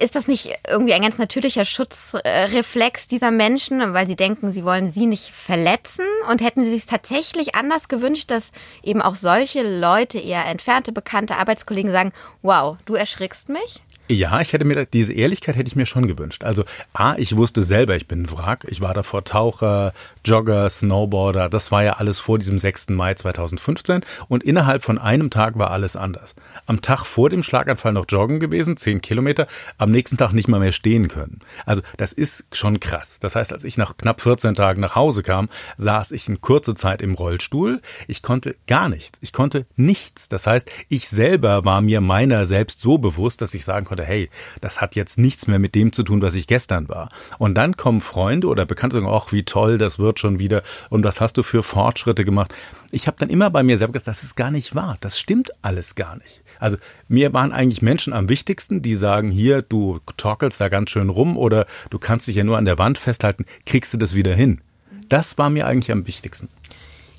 Ist 0.00 0.16
das 0.16 0.28
nicht 0.28 0.50
irgendwie 0.66 0.94
ein 0.94 1.02
ganz 1.02 1.18
natürlicher 1.18 1.66
Schutzreflex 1.66 3.06
dieser 3.06 3.30
Menschen, 3.30 3.92
weil 3.92 4.06
sie 4.06 4.16
denken, 4.16 4.50
sie 4.50 4.64
wollen 4.64 4.90
sie 4.90 5.04
nicht 5.04 5.30
verletzen? 5.30 6.06
Und 6.30 6.40
hätten 6.40 6.64
sie 6.64 6.70
sich 6.70 6.86
tatsächlich 6.86 7.54
anders 7.54 7.88
gewünscht, 7.88 8.30
dass 8.30 8.52
eben 8.82 9.02
auch 9.02 9.14
solche 9.14 9.62
Leute, 9.62 10.18
eher 10.18 10.46
entfernte, 10.46 10.92
bekannte 10.92 11.36
Arbeitskollegen 11.36 11.92
sagen, 11.92 12.12
wow, 12.40 12.78
du 12.86 12.94
erschrickst 12.94 13.50
mich? 13.50 13.82
Ja, 14.10 14.40
ich 14.40 14.52
hätte 14.52 14.64
mir 14.64 14.86
diese 14.86 15.12
Ehrlichkeit 15.12 15.54
hätte 15.54 15.68
ich 15.68 15.76
mir 15.76 15.86
schon 15.86 16.08
gewünscht. 16.08 16.42
Also 16.42 16.64
A, 16.92 17.14
ich 17.16 17.36
wusste 17.36 17.62
selber, 17.62 17.94
ich 17.94 18.08
bin 18.08 18.22
ein 18.22 18.30
Wrack. 18.32 18.66
Ich 18.68 18.80
war 18.80 18.92
davor 18.92 19.22
Taucher, 19.22 19.92
Jogger, 20.24 20.68
Snowboarder. 20.68 21.48
Das 21.48 21.70
war 21.70 21.84
ja 21.84 21.92
alles 21.92 22.18
vor 22.18 22.36
diesem 22.36 22.58
6. 22.58 22.88
Mai 22.88 23.14
2015 23.14 24.00
und 24.26 24.42
innerhalb 24.42 24.82
von 24.82 24.98
einem 24.98 25.30
Tag 25.30 25.58
war 25.58 25.70
alles 25.70 25.94
anders. 25.94 26.34
Am 26.66 26.82
Tag 26.82 27.04
vor 27.04 27.30
dem 27.30 27.44
Schlaganfall 27.44 27.92
noch 27.92 28.06
joggen 28.08 28.40
gewesen, 28.40 28.76
10 28.76 29.00
Kilometer, 29.00 29.46
am 29.78 29.92
nächsten 29.92 30.16
Tag 30.16 30.32
nicht 30.32 30.48
mal 30.48 30.58
mehr 30.58 30.72
stehen 30.72 31.06
können. 31.06 31.38
Also 31.64 31.82
das 31.96 32.12
ist 32.12 32.46
schon 32.52 32.80
krass. 32.80 33.20
Das 33.20 33.36
heißt, 33.36 33.52
als 33.52 33.62
ich 33.62 33.76
nach 33.76 33.96
knapp 33.96 34.20
14 34.22 34.56
Tagen 34.56 34.80
nach 34.80 34.96
Hause 34.96 35.22
kam, 35.22 35.48
saß 35.76 36.10
ich 36.10 36.28
in 36.28 36.40
kurze 36.40 36.74
Zeit 36.74 37.00
im 37.00 37.14
Rollstuhl. 37.14 37.80
Ich 38.08 38.22
konnte 38.22 38.56
gar 38.66 38.88
nichts. 38.88 39.20
Ich 39.22 39.32
konnte 39.32 39.66
nichts. 39.76 40.28
Das 40.28 40.48
heißt, 40.48 40.68
ich 40.88 41.08
selber 41.08 41.64
war 41.64 41.80
mir 41.80 42.00
meiner 42.00 42.44
selbst 42.44 42.80
so 42.80 42.98
bewusst, 42.98 43.40
dass 43.40 43.54
ich 43.54 43.64
sagen 43.64 43.86
konnte, 43.86 43.99
hey, 44.02 44.30
das 44.60 44.80
hat 44.80 44.96
jetzt 44.96 45.18
nichts 45.18 45.46
mehr 45.46 45.58
mit 45.58 45.74
dem 45.74 45.92
zu 45.92 46.02
tun, 46.02 46.22
was 46.22 46.34
ich 46.34 46.46
gestern 46.46 46.88
war. 46.88 47.08
Und 47.38 47.54
dann 47.54 47.76
kommen 47.76 48.00
Freunde 48.00 48.48
oder 48.48 48.66
Bekannte 48.66 48.98
und 48.98 49.04
sagen, 49.04 49.16
ach, 49.16 49.32
wie 49.32 49.44
toll, 49.44 49.78
das 49.78 49.98
wird 49.98 50.18
schon 50.18 50.38
wieder 50.38 50.62
und 50.88 51.04
was 51.04 51.20
hast 51.20 51.36
du 51.36 51.42
für 51.42 51.62
Fortschritte 51.62 52.24
gemacht. 52.24 52.54
Ich 52.90 53.06
habe 53.06 53.16
dann 53.18 53.30
immer 53.30 53.50
bei 53.50 53.62
mir 53.62 53.78
selber 53.78 53.94
gedacht, 53.94 54.08
das 54.08 54.22
ist 54.22 54.36
gar 54.36 54.50
nicht 54.50 54.74
wahr, 54.74 54.96
das 55.00 55.18
stimmt 55.18 55.50
alles 55.62 55.94
gar 55.94 56.16
nicht. 56.16 56.42
Also 56.58 56.76
mir 57.08 57.32
waren 57.32 57.52
eigentlich 57.52 57.82
Menschen 57.82 58.12
am 58.12 58.28
wichtigsten, 58.28 58.82
die 58.82 58.94
sagen, 58.94 59.30
hier, 59.30 59.62
du 59.62 60.00
torkelst 60.16 60.60
da 60.60 60.68
ganz 60.68 60.90
schön 60.90 61.08
rum 61.08 61.36
oder 61.36 61.66
du 61.88 61.98
kannst 61.98 62.28
dich 62.28 62.36
ja 62.36 62.44
nur 62.44 62.58
an 62.58 62.64
der 62.64 62.78
Wand 62.78 62.98
festhalten, 62.98 63.46
kriegst 63.64 63.94
du 63.94 63.98
das 63.98 64.14
wieder 64.14 64.34
hin. 64.34 64.60
Das 65.08 65.38
war 65.38 65.50
mir 65.50 65.66
eigentlich 65.66 65.90
am 65.90 66.06
wichtigsten. 66.06 66.48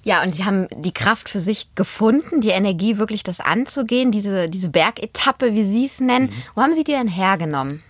Ja, 0.03 0.23
und 0.23 0.35
Sie 0.35 0.45
haben 0.45 0.67
die 0.75 0.93
Kraft 0.93 1.29
für 1.29 1.39
sich 1.39 1.75
gefunden, 1.75 2.41
die 2.41 2.49
Energie, 2.49 2.97
wirklich 2.97 3.23
das 3.23 3.39
anzugehen, 3.39 4.11
diese, 4.11 4.49
diese 4.49 4.69
Bergetappe, 4.69 5.53
wie 5.53 5.63
Sie 5.63 5.85
es 5.85 5.99
nennen. 5.99 6.27
Mhm. 6.27 6.43
Wo 6.55 6.61
haben 6.61 6.75
Sie 6.75 6.83
die 6.83 6.93
denn 6.93 7.07
hergenommen? 7.07 7.83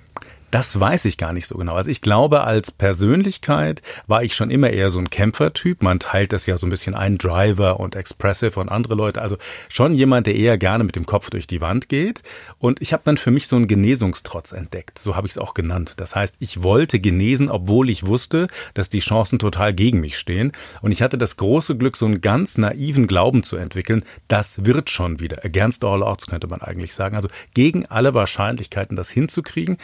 Das 0.52 0.78
weiß 0.78 1.06
ich 1.06 1.18
gar 1.18 1.32
nicht 1.32 1.48
so 1.48 1.58
genau. 1.58 1.76
Also 1.76 1.90
ich 1.90 2.02
glaube, 2.02 2.44
als 2.44 2.72
Persönlichkeit 2.72 3.82
war 4.08 4.22
ich 4.22 4.36
schon 4.36 4.52
immer 4.52 4.70
eher 4.70 4.90
so 4.90 5.00
ein 5.00 5.10
Kämpfertyp. 5.10 5.82
Man 5.82 6.00
teilt 6.00 6.34
das 6.34 6.46
ja 6.46 6.58
so 6.58 6.68
ein 6.68 6.70
bisschen 6.70 6.94
ein, 6.94 7.18
Driver 7.18 7.80
und 7.80 7.96
Expressive 7.96 8.60
und 8.60 8.68
andere 8.68 8.96
Leute. 8.96 9.22
Also 9.22 9.38
schon 9.70 9.94
jemand, 9.94 10.28
der 10.28 10.36
eher 10.36 10.58
gerne 10.58 10.84
mit 10.84 10.98
dem 10.98 11.06
Kopf 11.06 11.30
durch 11.30 11.48
die 11.48 11.62
Wand 11.62 11.88
geht. 11.88 12.24
Und 12.60 12.82
ich 12.82 12.92
habe 12.92 13.04
dann 13.06 13.16
für 13.16 13.32
mich 13.32 13.48
so 13.48 13.56
einen 13.56 13.68
Genesungstrotz 13.68 14.52
entdeckt. 14.52 15.00
So 15.00 15.16
habe 15.16 15.26
ich 15.26 15.32
es 15.32 15.38
auch 15.38 15.54
genannt. 15.54 15.94
Das 15.98 16.18
heißt, 16.18 16.36
ich 16.40 16.62
wollte 16.62 17.00
genesen, 17.00 17.50
obwohl 17.50 17.90
ich 17.90 18.06
wusste, 18.06 18.48
dass 18.74 18.90
die 18.90 19.00
Chancen 19.00 19.40
total 19.40 19.74
gegen 19.74 20.02
mich 20.02 20.20
stehen. 20.20 20.52
Und 20.82 20.92
ich 20.92 21.02
hatte 21.02 21.18
das 21.18 21.38
große 21.38 21.78
Glück, 21.78 21.96
so 21.96 22.06
einen 22.06 22.20
ganz 22.20 22.58
naiven 22.58 23.08
Glauben 23.08 23.44
zu 23.44 23.56
entwickeln. 23.56 24.04
Das 24.28 24.66
wird 24.66 24.90
schon 24.90 25.22
wieder. 25.22 25.46
Against 25.46 25.86
all 25.86 26.04
odds 26.04 26.28
könnte 26.28 26.48
man 26.48 26.62
eigentlich 26.62 26.94
sagen. 26.94 27.16
Also 27.16 27.30
gegen 27.54 27.86
alle 27.86 28.14
Wahrscheinlichkeiten, 28.14 28.98
das 28.98 29.10
hinzukriegen. 29.10 29.78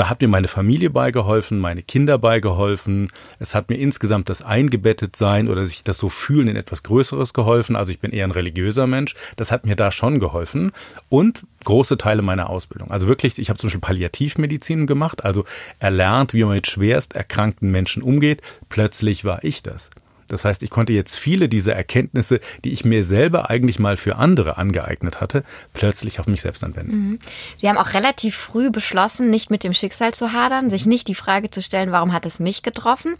Da 0.00 0.08
hat 0.08 0.22
mir 0.22 0.28
meine 0.28 0.48
Familie 0.48 0.88
beigeholfen, 0.88 1.58
meine 1.58 1.82
Kinder 1.82 2.16
beigeholfen. 2.16 3.08
Es 3.38 3.54
hat 3.54 3.68
mir 3.68 3.76
insgesamt 3.76 4.30
das 4.30 4.40
Eingebettetsein 4.40 5.46
oder 5.46 5.66
sich 5.66 5.84
das 5.84 5.98
so 5.98 6.08
fühlen 6.08 6.48
in 6.48 6.56
etwas 6.56 6.82
Größeres 6.84 7.34
geholfen. 7.34 7.76
Also 7.76 7.92
ich 7.92 8.00
bin 8.00 8.10
eher 8.10 8.24
ein 8.24 8.30
religiöser 8.30 8.86
Mensch. 8.86 9.14
Das 9.36 9.52
hat 9.52 9.66
mir 9.66 9.76
da 9.76 9.90
schon 9.92 10.18
geholfen. 10.18 10.72
Und 11.10 11.42
große 11.64 11.98
Teile 11.98 12.22
meiner 12.22 12.48
Ausbildung. 12.48 12.90
Also 12.90 13.08
wirklich, 13.08 13.38
ich 13.38 13.50
habe 13.50 13.58
zum 13.58 13.68
Beispiel 13.68 13.82
Palliativmedizin 13.82 14.86
gemacht, 14.86 15.22
also 15.22 15.44
erlernt, 15.80 16.32
wie 16.32 16.44
man 16.44 16.54
mit 16.54 16.66
schwerst 16.66 17.14
erkrankten 17.14 17.70
Menschen 17.70 18.02
umgeht. 18.02 18.40
Plötzlich 18.70 19.26
war 19.26 19.44
ich 19.44 19.62
das. 19.62 19.90
Das 20.30 20.44
heißt, 20.44 20.62
ich 20.62 20.70
konnte 20.70 20.92
jetzt 20.92 21.16
viele 21.16 21.48
dieser 21.48 21.74
Erkenntnisse, 21.74 22.40
die 22.64 22.72
ich 22.72 22.84
mir 22.84 23.04
selber 23.04 23.50
eigentlich 23.50 23.78
mal 23.78 23.96
für 23.96 24.16
andere 24.16 24.56
angeeignet 24.56 25.20
hatte, 25.20 25.44
plötzlich 25.72 26.20
auf 26.20 26.26
mich 26.26 26.40
selbst 26.40 26.62
anwenden. 26.64 26.92
Mhm. 26.92 27.18
Sie 27.58 27.68
haben 27.68 27.78
auch 27.78 27.94
relativ 27.94 28.36
früh 28.36 28.70
beschlossen, 28.70 29.30
nicht 29.30 29.50
mit 29.50 29.64
dem 29.64 29.74
Schicksal 29.74 30.14
zu 30.14 30.32
hadern, 30.32 30.70
sich 30.70 30.86
nicht 30.86 31.08
die 31.08 31.14
Frage 31.14 31.50
zu 31.50 31.60
stellen, 31.60 31.92
warum 31.92 32.12
hat 32.12 32.26
es 32.26 32.38
mich 32.38 32.62
getroffen. 32.62 33.16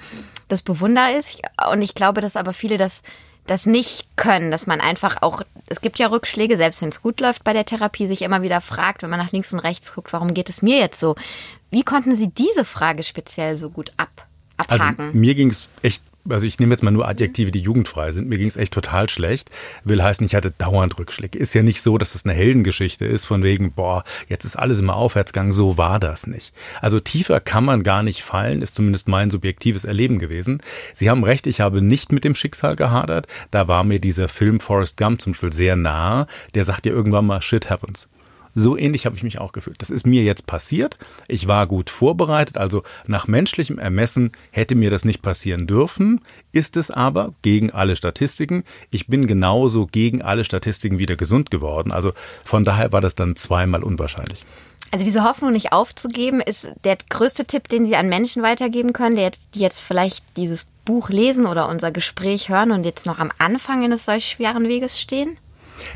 Das 0.48 0.62
bewundere 0.62 1.18
ich. 1.18 1.42
Und 1.70 1.82
ich 1.82 1.94
glaube, 1.94 2.20
dass 2.20 2.36
aber 2.36 2.52
viele 2.52 2.78
das 2.78 3.02
das 3.46 3.66
nicht 3.66 4.06
können, 4.16 4.52
dass 4.52 4.68
man 4.68 4.80
einfach 4.80 5.22
auch, 5.22 5.42
es 5.66 5.80
gibt 5.80 5.98
ja 5.98 6.06
Rückschläge, 6.06 6.56
selbst 6.56 6.82
wenn 6.82 6.90
es 6.90 7.02
gut 7.02 7.20
läuft 7.20 7.42
bei 7.42 7.52
der 7.52 7.64
Therapie, 7.64 8.06
sich 8.06 8.22
immer 8.22 8.42
wieder 8.42 8.60
fragt, 8.60 9.02
wenn 9.02 9.10
man 9.10 9.18
nach 9.18 9.32
links 9.32 9.52
und 9.52 9.58
rechts 9.58 9.94
guckt, 9.94 10.12
warum 10.12 10.34
geht 10.34 10.48
es 10.48 10.62
mir 10.62 10.78
jetzt 10.78 11.00
so? 11.00 11.16
Wie 11.70 11.82
konnten 11.82 12.14
Sie 12.14 12.28
diese 12.28 12.64
Frage 12.64 13.02
speziell 13.02 13.56
so 13.56 13.70
gut 13.70 13.92
ab, 13.96 14.26
abhaken? 14.56 15.06
Also 15.06 15.18
mir 15.18 15.34
ging 15.34 15.50
es 15.50 15.68
echt 15.82 16.02
also 16.28 16.46
ich 16.46 16.58
nehme 16.58 16.72
jetzt 16.72 16.82
mal 16.82 16.90
nur 16.90 17.08
Adjektive, 17.08 17.50
die 17.50 17.60
jugendfrei 17.60 18.12
sind. 18.12 18.28
Mir 18.28 18.38
ging 18.38 18.48
es 18.48 18.56
echt 18.56 18.72
total 18.72 19.08
schlecht. 19.08 19.50
Will 19.84 20.02
heißen, 20.02 20.26
ich 20.26 20.34
hatte 20.34 20.50
dauernd 20.50 20.98
Rückschläge. 20.98 21.38
Ist 21.38 21.54
ja 21.54 21.62
nicht 21.62 21.82
so, 21.82 21.98
dass 21.98 22.14
es 22.14 22.24
eine 22.24 22.34
Heldengeschichte 22.34 23.04
ist, 23.04 23.24
von 23.24 23.42
wegen, 23.42 23.72
boah, 23.72 24.04
jetzt 24.28 24.44
ist 24.44 24.56
alles 24.56 24.80
immer 24.80 24.96
Aufwärtsgang. 24.96 25.52
So 25.52 25.78
war 25.78 25.98
das 25.98 26.26
nicht. 26.26 26.52
Also 26.80 27.00
tiefer 27.00 27.40
kann 27.40 27.64
man 27.64 27.82
gar 27.82 28.02
nicht 28.02 28.22
fallen, 28.22 28.62
ist 28.62 28.74
zumindest 28.74 29.08
mein 29.08 29.30
subjektives 29.30 29.84
Erleben 29.84 30.18
gewesen. 30.18 30.60
Sie 30.94 31.10
haben 31.10 31.24
recht, 31.24 31.46
ich 31.46 31.60
habe 31.60 31.82
nicht 31.82 32.12
mit 32.12 32.24
dem 32.24 32.34
Schicksal 32.34 32.76
gehadert. 32.76 33.26
Da 33.50 33.68
war 33.68 33.84
mir 33.84 34.00
dieser 34.00 34.28
Film 34.28 34.60
Forrest 34.60 34.96
Gump 34.96 35.20
zum 35.20 35.32
Beispiel 35.32 35.52
sehr 35.52 35.76
nah. 35.76 36.26
Der 36.54 36.64
sagt 36.64 36.86
ja 36.86 36.92
irgendwann 36.92 37.26
mal, 37.26 37.42
shit 37.42 37.70
happens. 37.70 38.08
So 38.54 38.76
ähnlich 38.76 39.06
habe 39.06 39.16
ich 39.16 39.22
mich 39.22 39.38
auch 39.38 39.52
gefühlt. 39.52 39.80
Das 39.80 39.90
ist 39.90 40.06
mir 40.06 40.22
jetzt 40.22 40.46
passiert. 40.46 40.98
Ich 41.28 41.46
war 41.46 41.66
gut 41.66 41.90
vorbereitet, 41.90 42.58
also 42.58 42.82
nach 43.06 43.26
menschlichem 43.26 43.78
Ermessen 43.78 44.32
hätte 44.50 44.74
mir 44.74 44.90
das 44.90 45.04
nicht 45.04 45.22
passieren 45.22 45.66
dürfen, 45.66 46.20
ist 46.52 46.76
es 46.76 46.90
aber 46.90 47.32
gegen 47.42 47.70
alle 47.70 47.96
Statistiken. 47.96 48.64
Ich 48.90 49.06
bin 49.06 49.26
genauso 49.26 49.86
gegen 49.86 50.22
alle 50.22 50.44
Statistiken 50.44 50.98
wieder 50.98 51.16
gesund 51.16 51.50
geworden. 51.50 51.92
Also 51.92 52.12
von 52.44 52.64
daher 52.64 52.92
war 52.92 53.00
das 53.00 53.14
dann 53.14 53.36
zweimal 53.36 53.84
unwahrscheinlich. 53.84 54.42
Also 54.92 55.04
diese 55.04 55.22
Hoffnung 55.22 55.52
nicht 55.52 55.72
aufzugeben, 55.72 56.40
ist 56.40 56.68
der 56.84 56.98
größte 57.08 57.44
Tipp, 57.44 57.68
den 57.68 57.86
Sie 57.86 57.94
an 57.94 58.08
Menschen 58.08 58.42
weitergeben 58.42 58.92
können, 58.92 59.14
die 59.14 59.22
jetzt, 59.22 59.42
die 59.54 59.60
jetzt 59.60 59.80
vielleicht 59.80 60.24
dieses 60.36 60.66
Buch 60.84 61.10
lesen 61.10 61.46
oder 61.46 61.68
unser 61.68 61.92
Gespräch 61.92 62.48
hören 62.48 62.72
und 62.72 62.84
jetzt 62.84 63.06
noch 63.06 63.20
am 63.20 63.30
Anfang 63.38 63.84
eines 63.84 64.04
solch 64.04 64.28
schweren 64.28 64.66
Weges 64.66 65.00
stehen? 65.00 65.36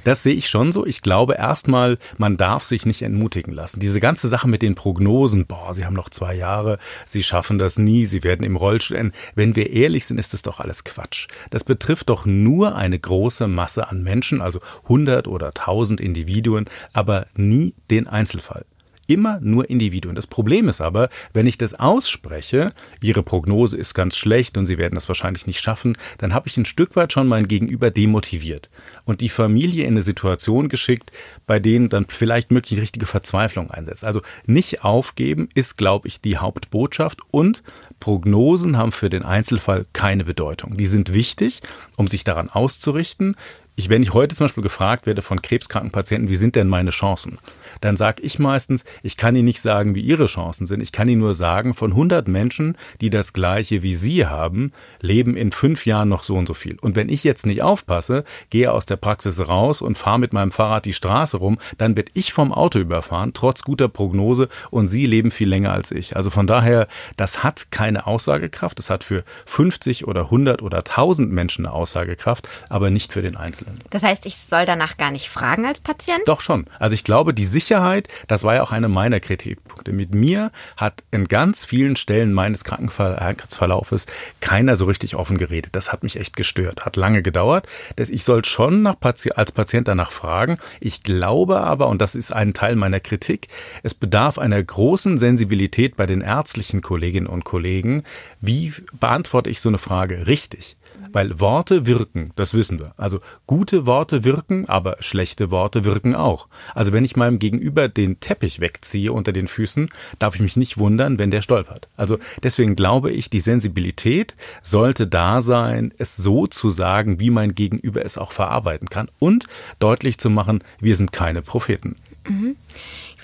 Das 0.04 0.22
sehe 0.22 0.34
ich 0.34 0.48
schon 0.48 0.72
so. 0.72 0.86
Ich 0.86 1.02
glaube 1.02 1.34
erstmal, 1.34 1.98
man 2.18 2.36
darf 2.36 2.64
sich 2.64 2.86
nicht 2.86 3.02
entmutigen 3.02 3.52
lassen. 3.52 3.80
Diese 3.80 4.00
ganze 4.00 4.28
Sache 4.28 4.48
mit 4.48 4.62
den 4.62 4.74
Prognosen, 4.74 5.46
boah, 5.46 5.74
sie 5.74 5.84
haben 5.84 5.94
noch 5.94 6.10
zwei 6.10 6.34
Jahre, 6.34 6.78
sie 7.04 7.22
schaffen 7.22 7.58
das 7.58 7.78
nie, 7.78 8.06
sie 8.06 8.24
werden 8.24 8.44
im 8.44 8.56
Rollstuhl 8.56 8.96
enden. 8.96 9.14
Wenn 9.34 9.56
wir 9.56 9.70
ehrlich 9.70 10.06
sind, 10.06 10.18
ist 10.18 10.34
das 10.34 10.42
doch 10.42 10.60
alles 10.60 10.84
Quatsch. 10.84 11.28
Das 11.50 11.64
betrifft 11.64 12.08
doch 12.08 12.26
nur 12.26 12.76
eine 12.76 12.98
große 12.98 13.48
Masse 13.48 13.88
an 13.88 14.02
Menschen, 14.02 14.40
also 14.40 14.60
100 14.84 15.28
oder 15.28 15.48
1000 15.48 16.00
Individuen, 16.00 16.66
aber 16.92 17.26
nie 17.34 17.74
den 17.90 18.06
Einzelfall 18.06 18.64
immer 19.06 19.40
nur 19.40 19.68
Individuen. 19.68 20.14
Das 20.14 20.26
Problem 20.26 20.68
ist 20.68 20.80
aber, 20.80 21.08
wenn 21.32 21.46
ich 21.46 21.58
das 21.58 21.74
ausspreche, 21.74 22.72
Ihre 23.00 23.22
Prognose 23.22 23.76
ist 23.76 23.94
ganz 23.94 24.16
schlecht 24.16 24.56
und 24.56 24.66
Sie 24.66 24.78
werden 24.78 24.94
das 24.94 25.08
wahrscheinlich 25.08 25.46
nicht 25.46 25.60
schaffen, 25.60 25.96
dann 26.18 26.34
habe 26.34 26.48
ich 26.48 26.56
ein 26.56 26.64
Stück 26.64 26.96
weit 26.96 27.12
schon 27.12 27.26
mein 27.26 27.48
Gegenüber 27.48 27.90
demotiviert 27.90 28.70
und 29.04 29.20
die 29.20 29.28
Familie 29.28 29.84
in 29.84 29.92
eine 29.92 30.02
Situation 30.02 30.68
geschickt, 30.68 31.12
bei 31.46 31.58
denen 31.58 31.88
dann 31.88 32.06
vielleicht 32.08 32.50
möglich 32.50 32.80
richtige 32.80 33.06
Verzweiflung 33.06 33.70
einsetzt. 33.70 34.04
Also 34.04 34.22
nicht 34.46 34.84
aufgeben 34.84 35.48
ist, 35.54 35.76
glaube 35.76 36.08
ich, 36.08 36.20
die 36.20 36.38
Hauptbotschaft 36.38 37.20
und 37.30 37.62
Prognosen 38.00 38.76
haben 38.76 38.92
für 38.92 39.10
den 39.10 39.24
Einzelfall 39.24 39.86
keine 39.92 40.24
Bedeutung. 40.24 40.76
Die 40.76 40.86
sind 40.86 41.14
wichtig, 41.14 41.62
um 41.96 42.06
sich 42.06 42.24
daran 42.24 42.50
auszurichten. 42.50 43.36
Ich, 43.76 43.88
wenn 43.88 44.02
ich 44.02 44.12
heute 44.12 44.36
zum 44.36 44.44
Beispiel 44.44 44.62
gefragt 44.62 45.06
werde 45.06 45.20
von 45.20 45.42
krebskranken 45.42 45.90
Patienten, 45.90 46.28
wie 46.28 46.36
sind 46.36 46.54
denn 46.54 46.68
meine 46.68 46.90
Chancen? 46.90 47.38
Dann 47.80 47.96
sage 47.96 48.22
ich 48.22 48.38
meistens, 48.38 48.84
ich 49.02 49.16
kann 49.16 49.34
Ihnen 49.34 49.46
nicht 49.46 49.60
sagen, 49.60 49.96
wie 49.96 50.00
Ihre 50.00 50.26
Chancen 50.26 50.66
sind. 50.66 50.80
Ich 50.80 50.92
kann 50.92 51.08
Ihnen 51.08 51.20
nur 51.20 51.34
sagen, 51.34 51.74
von 51.74 51.90
100 51.90 52.28
Menschen, 52.28 52.76
die 53.00 53.10
das 53.10 53.32
Gleiche 53.32 53.82
wie 53.82 53.96
Sie 53.96 54.26
haben, 54.26 54.72
leben 55.00 55.36
in 55.36 55.50
fünf 55.50 55.86
Jahren 55.86 56.08
noch 56.08 56.22
so 56.22 56.36
und 56.36 56.46
so 56.46 56.54
viel. 56.54 56.76
Und 56.80 56.94
wenn 56.94 57.08
ich 57.08 57.24
jetzt 57.24 57.46
nicht 57.46 57.62
aufpasse, 57.62 58.24
gehe 58.48 58.70
aus 58.70 58.86
der 58.86 58.96
Praxis 58.96 59.48
raus 59.48 59.82
und 59.82 59.98
fahre 59.98 60.20
mit 60.20 60.32
meinem 60.32 60.52
Fahrrad 60.52 60.84
die 60.84 60.92
Straße 60.92 61.36
rum, 61.36 61.58
dann 61.76 61.96
werde 61.96 62.12
ich 62.14 62.32
vom 62.32 62.52
Auto 62.52 62.78
überfahren, 62.78 63.32
trotz 63.32 63.62
guter 63.62 63.88
Prognose, 63.88 64.48
und 64.70 64.86
Sie 64.86 65.04
leben 65.06 65.32
viel 65.32 65.48
länger 65.48 65.72
als 65.72 65.90
ich. 65.90 66.16
Also 66.16 66.30
von 66.30 66.46
daher, 66.46 66.86
das 67.16 67.42
hat 67.42 67.72
keine 67.72 68.06
Aussagekraft. 68.06 68.78
Das 68.78 68.88
hat 68.88 69.02
für 69.02 69.24
50 69.46 70.06
oder 70.06 70.22
100 70.22 70.62
oder 70.62 70.78
1000 70.78 71.32
Menschen 71.32 71.66
eine 71.66 71.74
Aussagekraft, 71.74 72.48
aber 72.68 72.90
nicht 72.90 73.12
für 73.12 73.22
den 73.22 73.36
Einzelnen. 73.36 73.63
Das 73.90 74.02
heißt, 74.02 74.26
ich 74.26 74.36
soll 74.36 74.66
danach 74.66 74.96
gar 74.96 75.10
nicht 75.10 75.28
fragen 75.28 75.66
als 75.66 75.80
Patient? 75.80 76.22
Doch 76.26 76.40
schon. 76.40 76.66
Also 76.78 76.94
ich 76.94 77.04
glaube, 77.04 77.34
die 77.34 77.44
Sicherheit, 77.44 78.08
das 78.26 78.44
war 78.44 78.56
ja 78.56 78.62
auch 78.62 78.72
eine 78.72 78.88
meiner 78.88 79.20
Kritikpunkte. 79.20 79.92
Mit 79.92 80.14
mir 80.14 80.50
hat 80.76 81.04
in 81.10 81.26
ganz 81.26 81.64
vielen 81.64 81.96
Stellen 81.96 82.32
meines 82.32 82.64
Krankenverlaufes 82.64 84.06
keiner 84.40 84.76
so 84.76 84.86
richtig 84.86 85.16
offen 85.16 85.38
geredet. 85.38 85.76
Das 85.76 85.92
hat 85.92 86.02
mich 86.02 86.18
echt 86.18 86.36
gestört. 86.36 86.84
Hat 86.84 86.96
lange 86.96 87.22
gedauert. 87.22 87.66
Ich 87.96 88.24
soll 88.24 88.44
schon 88.44 88.82
nach 88.82 88.98
Pati 88.98 89.32
als 89.32 89.52
Patient 89.52 89.88
danach 89.88 90.10
fragen. 90.10 90.58
Ich 90.80 91.02
glaube 91.02 91.60
aber, 91.60 91.88
und 91.88 92.00
das 92.00 92.14
ist 92.14 92.32
ein 92.32 92.54
Teil 92.54 92.76
meiner 92.76 93.00
Kritik, 93.00 93.48
es 93.82 93.94
bedarf 93.94 94.38
einer 94.38 94.62
großen 94.62 95.18
Sensibilität 95.18 95.96
bei 95.96 96.06
den 96.06 96.20
ärztlichen 96.20 96.82
Kolleginnen 96.82 97.26
und 97.26 97.44
Kollegen. 97.44 98.02
Wie 98.40 98.72
beantworte 98.98 99.50
ich 99.50 99.60
so 99.60 99.68
eine 99.68 99.78
Frage 99.78 100.26
richtig? 100.26 100.76
Weil 101.14 101.38
Worte 101.38 101.86
wirken, 101.86 102.32
das 102.34 102.54
wissen 102.54 102.80
wir. 102.80 102.92
Also 102.96 103.20
gute 103.46 103.86
Worte 103.86 104.24
wirken, 104.24 104.68
aber 104.68 104.96
schlechte 104.98 105.52
Worte 105.52 105.84
wirken 105.84 106.16
auch. 106.16 106.48
Also 106.74 106.92
wenn 106.92 107.04
ich 107.04 107.14
meinem 107.14 107.38
Gegenüber 107.38 107.88
den 107.88 108.18
Teppich 108.18 108.58
wegziehe 108.58 109.12
unter 109.12 109.32
den 109.32 109.46
Füßen, 109.46 109.90
darf 110.18 110.34
ich 110.34 110.40
mich 110.40 110.56
nicht 110.56 110.76
wundern, 110.76 111.18
wenn 111.18 111.30
der 111.30 111.40
stolpert. 111.40 111.86
Also 111.96 112.18
deswegen 112.42 112.74
glaube 112.74 113.12
ich, 113.12 113.30
die 113.30 113.38
Sensibilität 113.38 114.34
sollte 114.62 115.06
da 115.06 115.40
sein, 115.40 115.94
es 115.98 116.16
so 116.16 116.48
zu 116.48 116.70
sagen, 116.70 117.20
wie 117.20 117.30
mein 117.30 117.54
Gegenüber 117.54 118.04
es 118.04 118.18
auch 118.18 118.32
verarbeiten 118.32 118.90
kann 118.90 119.08
und 119.20 119.46
deutlich 119.78 120.18
zu 120.18 120.30
machen, 120.30 120.64
wir 120.80 120.96
sind 120.96 121.12
keine 121.12 121.42
Propheten. 121.42 121.94
Mhm 122.28 122.56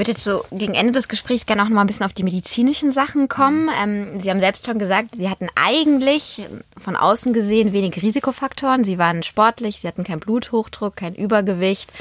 würde 0.00 0.12
jetzt 0.12 0.24
so 0.24 0.46
gegen 0.50 0.72
Ende 0.72 0.92
des 0.92 1.08
Gesprächs 1.08 1.44
gerne 1.44 1.62
auch 1.62 1.68
noch 1.68 1.74
mal 1.74 1.82
ein 1.82 1.86
bisschen 1.86 2.06
auf 2.06 2.14
die 2.14 2.22
medizinischen 2.22 2.90
Sachen 2.90 3.28
kommen. 3.28 3.68
Ähm, 3.78 4.18
Sie 4.18 4.30
haben 4.30 4.40
selbst 4.40 4.64
schon 4.64 4.78
gesagt, 4.78 5.14
Sie 5.14 5.28
hatten 5.28 5.48
eigentlich 5.56 6.48
von 6.78 6.96
außen 6.96 7.34
gesehen 7.34 7.74
wenig 7.74 8.00
Risikofaktoren. 8.00 8.82
Sie 8.82 8.96
waren 8.96 9.22
sportlich, 9.22 9.80
Sie 9.80 9.86
hatten 9.88 10.02
keinen 10.02 10.20
Bluthochdruck, 10.20 10.96
kein 10.96 11.14
Übergewicht, 11.14 11.92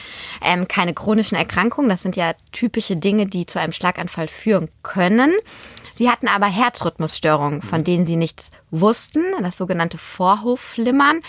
ähm, 0.41 0.69
keine 0.69 0.93
chronischen 0.93 1.37
Erkrankungen. 1.37 1.89
Das 1.89 2.01
sind 2.01 2.15
ja 2.15 2.35
typische 2.53 2.95
Dinge, 2.95 3.25
die 3.25 3.45
zu 3.45 3.59
einem 3.59 3.73
Schlaganfall 3.73 4.29
führen 4.29 4.69
können. 4.81 5.33
Sie 5.93 6.09
hatten 6.09 6.29
aber 6.29 6.45
Herzrhythmusstörungen, 6.45 7.61
von 7.61 7.83
denen 7.83 8.05
Sie 8.05 8.15
nichts 8.15 8.51
wussten, 8.71 9.21
das 9.41 9.57
sogenannte 9.57 9.97
Vorhofflimmern. 9.97 11.19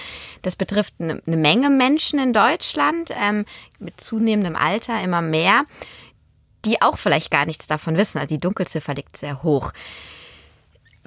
Das 0.43 0.55
betrifft 0.55 0.95
eine 1.01 1.21
Menge 1.27 1.69
Menschen 1.69 2.21
in 2.21 2.33
Deutschland, 2.33 3.11
ähm, 3.21 3.45
mit 3.81 4.01
zunehmendem 4.01 4.55
Alter 4.55 5.03
immer 5.03 5.21
mehr 5.21 5.65
die 6.65 6.83
auch 6.83 6.99
vielleicht 6.99 7.31
gar 7.31 7.47
nichts 7.47 7.67
davon 7.67 7.97
wissen. 7.97 8.19
Also 8.19 8.35
die 8.35 8.41
Dunkelziffer 8.41 8.95
liegt 8.95 9.17
sehr 9.17 9.43
hoch. 9.43 9.73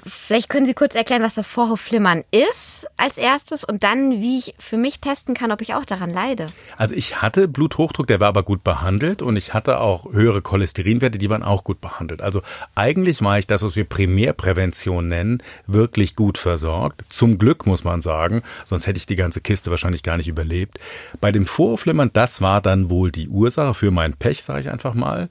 Vielleicht 0.06 0.50
können 0.50 0.66
Sie 0.66 0.74
kurz 0.74 0.96
erklären, 0.96 1.22
was 1.22 1.36
das 1.36 1.48
Vorhofflimmern 1.48 2.24
ist 2.32 2.88
als 2.98 3.18
erstes 3.18 3.64
und 3.64 3.84
dann, 3.84 4.22
wie 4.22 4.40
ich 4.40 4.56
für 4.58 4.76
mich 4.76 5.00
testen 5.00 5.36
kann, 5.36 5.52
ob 5.52 5.62
ich 5.62 5.76
auch 5.76 5.86
daran 5.86 6.12
leide. 6.12 6.48
Also 6.78 6.96
ich 6.96 7.22
hatte 7.22 7.48
Bluthochdruck, 7.48 8.08
der 8.08 8.20
war 8.20 8.30
aber 8.30 8.42
gut 8.42 8.64
behandelt 8.64 9.22
und 9.22 9.38
ich 9.38 9.54
hatte 9.54 9.80
auch 9.80 10.12
höhere 10.12 10.42
Cholesterinwerte, 10.42 11.20
die 11.20 11.30
waren 11.30 11.44
auch 11.44 11.64
gut 11.64 11.80
behandelt. 11.80 12.22
Also 12.22 12.42
eigentlich 12.74 13.22
war 13.22 13.38
ich 13.38 13.46
das, 13.46 13.62
was 13.62 13.76
wir 13.76 13.86
Primärprävention 13.86 15.08
nennen, 15.08 15.44
wirklich 15.68 16.16
gut 16.16 16.40
versorgt. 16.40 17.06
Zum 17.10 17.38
Glück 17.38 17.68
muss 17.68 17.84
man 17.84 18.02
sagen, 18.02 18.42
sonst 18.66 18.88
hätte 18.88 18.98
ich 18.98 19.06
die 19.06 19.16
ganze 19.16 19.42
Kiste 19.42 19.70
wahrscheinlich 19.70 20.02
gar 20.02 20.18
nicht 20.18 20.28
überlebt. 20.28 20.80
Bei 21.22 21.32
dem 21.32 21.46
Vorhofflimmern, 21.46 22.10
das 22.12 22.42
war 22.42 22.62
dann 22.62 22.90
wohl 22.90 23.12
die 23.12 23.30
Ursache 23.30 23.76
für 23.76 23.92
mein 23.92 24.14
Pech, 24.14 24.44
sage 24.44 24.62
ich 24.62 24.72
einfach 24.72 24.96
mal 24.96 25.30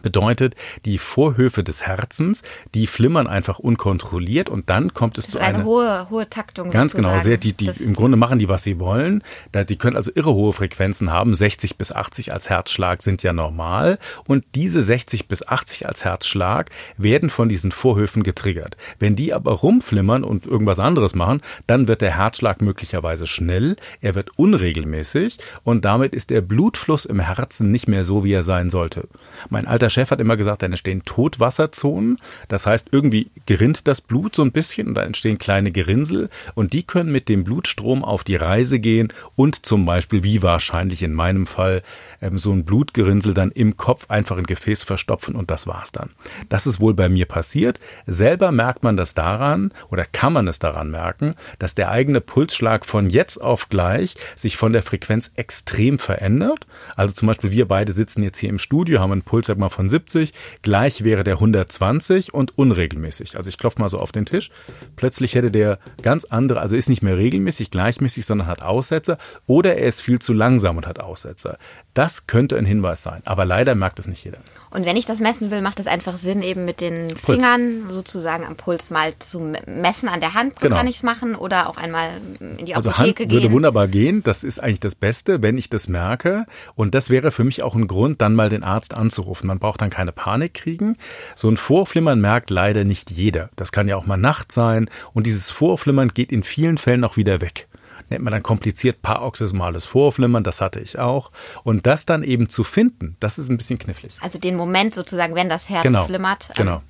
bedeutet, 0.00 0.54
die 0.84 0.98
Vorhöfe 0.98 1.62
des 1.62 1.86
Herzens, 1.86 2.42
die 2.74 2.86
flimmern 2.86 3.26
einfach 3.26 3.58
unkontrolliert 3.58 4.48
und 4.48 4.70
dann 4.70 4.94
kommt 4.94 5.18
es 5.18 5.28
zu 5.28 5.38
eine 5.38 5.58
einer 5.58 5.64
hohe 5.64 6.10
hohe 6.10 6.28
Taktung. 6.30 6.70
Ganz 6.70 6.92
sozusagen. 6.92 7.14
genau, 7.14 7.22
sehr 7.22 7.36
die 7.36 7.52
die 7.52 7.70
im 7.82 7.94
Grunde 7.94 8.16
machen 8.16 8.38
die 8.38 8.48
was 8.48 8.62
sie 8.62 8.78
wollen. 8.78 9.22
Da 9.52 9.64
die 9.64 9.76
können 9.76 9.96
also 9.96 10.10
irre 10.14 10.32
hohe 10.34 10.52
Frequenzen 10.52 11.10
haben, 11.10 11.34
60 11.34 11.76
bis 11.76 11.92
80 11.92 12.32
als 12.32 12.48
Herzschlag 12.48 13.02
sind 13.02 13.22
ja 13.22 13.32
normal 13.32 13.98
und 14.26 14.44
diese 14.54 14.82
60 14.82 15.28
bis 15.28 15.46
80 15.46 15.86
als 15.86 16.04
Herzschlag 16.04 16.70
werden 16.96 17.30
von 17.30 17.48
diesen 17.48 17.72
Vorhöfen 17.72 18.22
getriggert. 18.22 18.76
Wenn 18.98 19.16
die 19.16 19.32
aber 19.32 19.52
rumflimmern 19.52 20.24
und 20.24 20.46
irgendwas 20.46 20.78
anderes 20.78 21.14
machen, 21.14 21.40
dann 21.66 21.88
wird 21.88 22.00
der 22.00 22.16
Herzschlag 22.16 22.62
möglicherweise 22.62 23.26
schnell, 23.26 23.76
er 24.00 24.14
wird 24.14 24.30
unregelmäßig 24.38 25.38
und 25.64 25.84
damit 25.84 26.14
ist 26.14 26.30
der 26.30 26.40
Blutfluss 26.40 27.04
im 27.04 27.20
Herzen 27.20 27.70
nicht 27.70 27.88
mehr 27.88 28.04
so, 28.04 28.24
wie 28.24 28.32
er 28.32 28.42
sein 28.42 28.70
sollte. 28.70 29.08
Mein 29.48 29.66
alter 29.66 29.81
Chef 29.90 30.10
hat 30.10 30.20
immer 30.20 30.36
gesagt, 30.36 30.62
da 30.62 30.66
entstehen 30.66 31.04
Totwasserzonen. 31.04 32.18
Das 32.48 32.66
heißt, 32.66 32.88
irgendwie 32.90 33.30
gerinnt 33.46 33.86
das 33.86 34.00
Blut 34.00 34.34
so 34.34 34.42
ein 34.42 34.52
bisschen 34.52 34.88
und 34.88 34.94
da 34.94 35.02
entstehen 35.02 35.38
kleine 35.38 35.72
Gerinnsel 35.72 36.28
und 36.54 36.72
die 36.72 36.82
können 36.82 37.12
mit 37.12 37.28
dem 37.28 37.44
Blutstrom 37.44 38.04
auf 38.04 38.24
die 38.24 38.36
Reise 38.36 38.78
gehen 38.78 39.08
und 39.36 39.64
zum 39.64 39.84
Beispiel, 39.84 40.24
wie 40.24 40.42
wahrscheinlich 40.42 41.02
in 41.02 41.14
meinem 41.14 41.46
Fall, 41.46 41.82
ähm, 42.20 42.38
so 42.38 42.52
ein 42.52 42.64
Blutgerinnsel 42.64 43.34
dann 43.34 43.50
im 43.50 43.76
Kopf 43.76 44.06
einfach 44.08 44.38
ein 44.38 44.44
Gefäß 44.44 44.84
verstopfen 44.84 45.34
und 45.34 45.50
das 45.50 45.66
war's 45.66 45.92
dann. 45.92 46.10
Das 46.48 46.66
ist 46.66 46.80
wohl 46.80 46.94
bei 46.94 47.08
mir 47.08 47.26
passiert. 47.26 47.80
Selber 48.06 48.52
merkt 48.52 48.82
man 48.82 48.96
das 48.96 49.14
daran 49.14 49.72
oder 49.90 50.04
kann 50.04 50.32
man 50.32 50.48
es 50.48 50.58
daran 50.58 50.90
merken, 50.90 51.34
dass 51.58 51.74
der 51.74 51.90
eigene 51.90 52.20
Pulsschlag 52.20 52.84
von 52.84 53.08
jetzt 53.08 53.38
auf 53.38 53.68
gleich 53.68 54.14
sich 54.36 54.56
von 54.56 54.72
der 54.72 54.82
Frequenz 54.82 55.32
extrem 55.36 55.98
verändert. 55.98 56.66
Also 56.96 57.14
zum 57.14 57.28
Beispiel 57.28 57.50
wir 57.50 57.68
beide 57.68 57.92
sitzen 57.92 58.22
jetzt 58.22 58.38
hier 58.38 58.50
im 58.50 58.58
Studio, 58.58 59.00
haben 59.00 59.12
einen 59.12 59.22
Puls 59.22 59.46
sag 59.46 59.58
mal 59.58 59.68
von 59.72 59.88
70, 59.88 60.32
gleich 60.62 61.04
wäre 61.04 61.24
der 61.24 61.34
120 61.34 62.32
und 62.34 62.56
unregelmäßig. 62.56 63.36
Also 63.36 63.48
ich 63.48 63.58
klopfe 63.58 63.80
mal 63.80 63.88
so 63.88 63.98
auf 63.98 64.12
den 64.12 64.26
Tisch. 64.26 64.50
Plötzlich 64.96 65.34
hätte 65.34 65.50
der 65.50 65.78
ganz 66.02 66.24
andere, 66.24 66.60
also 66.60 66.76
ist 66.76 66.88
nicht 66.88 67.02
mehr 67.02 67.16
regelmäßig, 67.16 67.70
gleichmäßig, 67.70 68.26
sondern 68.26 68.46
hat 68.46 68.62
Aussetzer 68.62 69.18
oder 69.46 69.76
er 69.76 69.86
ist 69.86 70.00
viel 70.00 70.18
zu 70.18 70.32
langsam 70.32 70.76
und 70.76 70.86
hat 70.86 71.00
Aussetzer. 71.00 71.58
Das 71.94 72.26
könnte 72.26 72.56
ein 72.56 72.64
Hinweis 72.64 73.02
sein, 73.02 73.22
aber 73.24 73.44
leider 73.44 73.74
merkt 73.74 73.98
es 73.98 74.06
nicht 74.06 74.24
jeder. 74.24 74.38
Und 74.72 74.86
wenn 74.86 74.96
ich 74.96 75.04
das 75.04 75.20
messen 75.20 75.50
will, 75.50 75.60
macht 75.60 75.78
es 75.80 75.86
einfach 75.86 76.16
Sinn, 76.16 76.42
eben 76.42 76.64
mit 76.64 76.80
den 76.80 77.08
Puls. 77.08 77.38
Fingern 77.38 77.90
sozusagen 77.90 78.46
am 78.46 78.56
Puls 78.56 78.90
mal 78.90 79.12
zu 79.18 79.52
messen 79.66 80.08
an 80.08 80.20
der 80.20 80.34
Hand. 80.34 80.58
So 80.58 80.66
genau. 80.66 80.78
kann 80.78 80.86
ich 80.86 80.96
es 80.96 81.02
machen 81.02 81.34
oder 81.34 81.68
auch 81.68 81.76
einmal 81.76 82.20
in 82.40 82.64
die 82.64 82.74
also 82.74 82.90
Apotheke 82.90 83.22
Hand 83.22 83.30
gehen. 83.30 83.42
würde 83.42 83.52
wunderbar 83.52 83.86
gehen. 83.86 84.22
Das 84.22 84.44
ist 84.44 84.60
eigentlich 84.60 84.80
das 84.80 84.94
Beste, 84.94 85.42
wenn 85.42 85.58
ich 85.58 85.68
das 85.68 85.88
merke. 85.88 86.46
Und 86.74 86.94
das 86.94 87.10
wäre 87.10 87.30
für 87.30 87.44
mich 87.44 87.62
auch 87.62 87.74
ein 87.74 87.86
Grund, 87.86 88.22
dann 88.22 88.34
mal 88.34 88.48
den 88.48 88.62
Arzt 88.62 88.94
anzurufen. 88.94 89.46
Man 89.46 89.58
braucht 89.58 89.82
dann 89.82 89.90
keine 89.90 90.12
Panik 90.12 90.54
kriegen. 90.54 90.96
So 91.34 91.48
ein 91.48 91.58
Vorflimmern 91.58 92.20
merkt 92.20 92.48
leider 92.48 92.84
nicht 92.84 93.10
jeder. 93.10 93.50
Das 93.56 93.72
kann 93.72 93.88
ja 93.88 93.96
auch 93.96 94.06
mal 94.06 94.16
Nacht 94.16 94.52
sein. 94.52 94.88
Und 95.12 95.26
dieses 95.26 95.50
Vorflimmern 95.50 96.08
geht 96.08 96.32
in 96.32 96.42
vielen 96.42 96.78
Fällen 96.78 97.04
auch 97.04 97.16
wieder 97.18 97.40
weg 97.42 97.68
nennt 98.12 98.24
man 98.24 98.32
dann 98.32 98.42
kompliziert 98.42 99.02
paroxysmales 99.02 99.84
Vorflimmern, 99.86 100.44
das 100.44 100.60
hatte 100.60 100.80
ich 100.80 100.98
auch. 100.98 101.30
Und 101.64 101.86
das 101.86 102.06
dann 102.06 102.22
eben 102.22 102.48
zu 102.48 102.62
finden, 102.64 103.16
das 103.20 103.38
ist 103.38 103.48
ein 103.48 103.56
bisschen 103.56 103.78
knifflig. 103.78 104.16
Also 104.20 104.38
den 104.38 104.54
Moment 104.56 104.94
sozusagen, 104.94 105.34
wenn 105.34 105.48
das 105.48 105.68
Herz 105.68 105.82
genau, 105.82 106.04
flimmert. 106.04 106.50
Genau. 106.56 106.82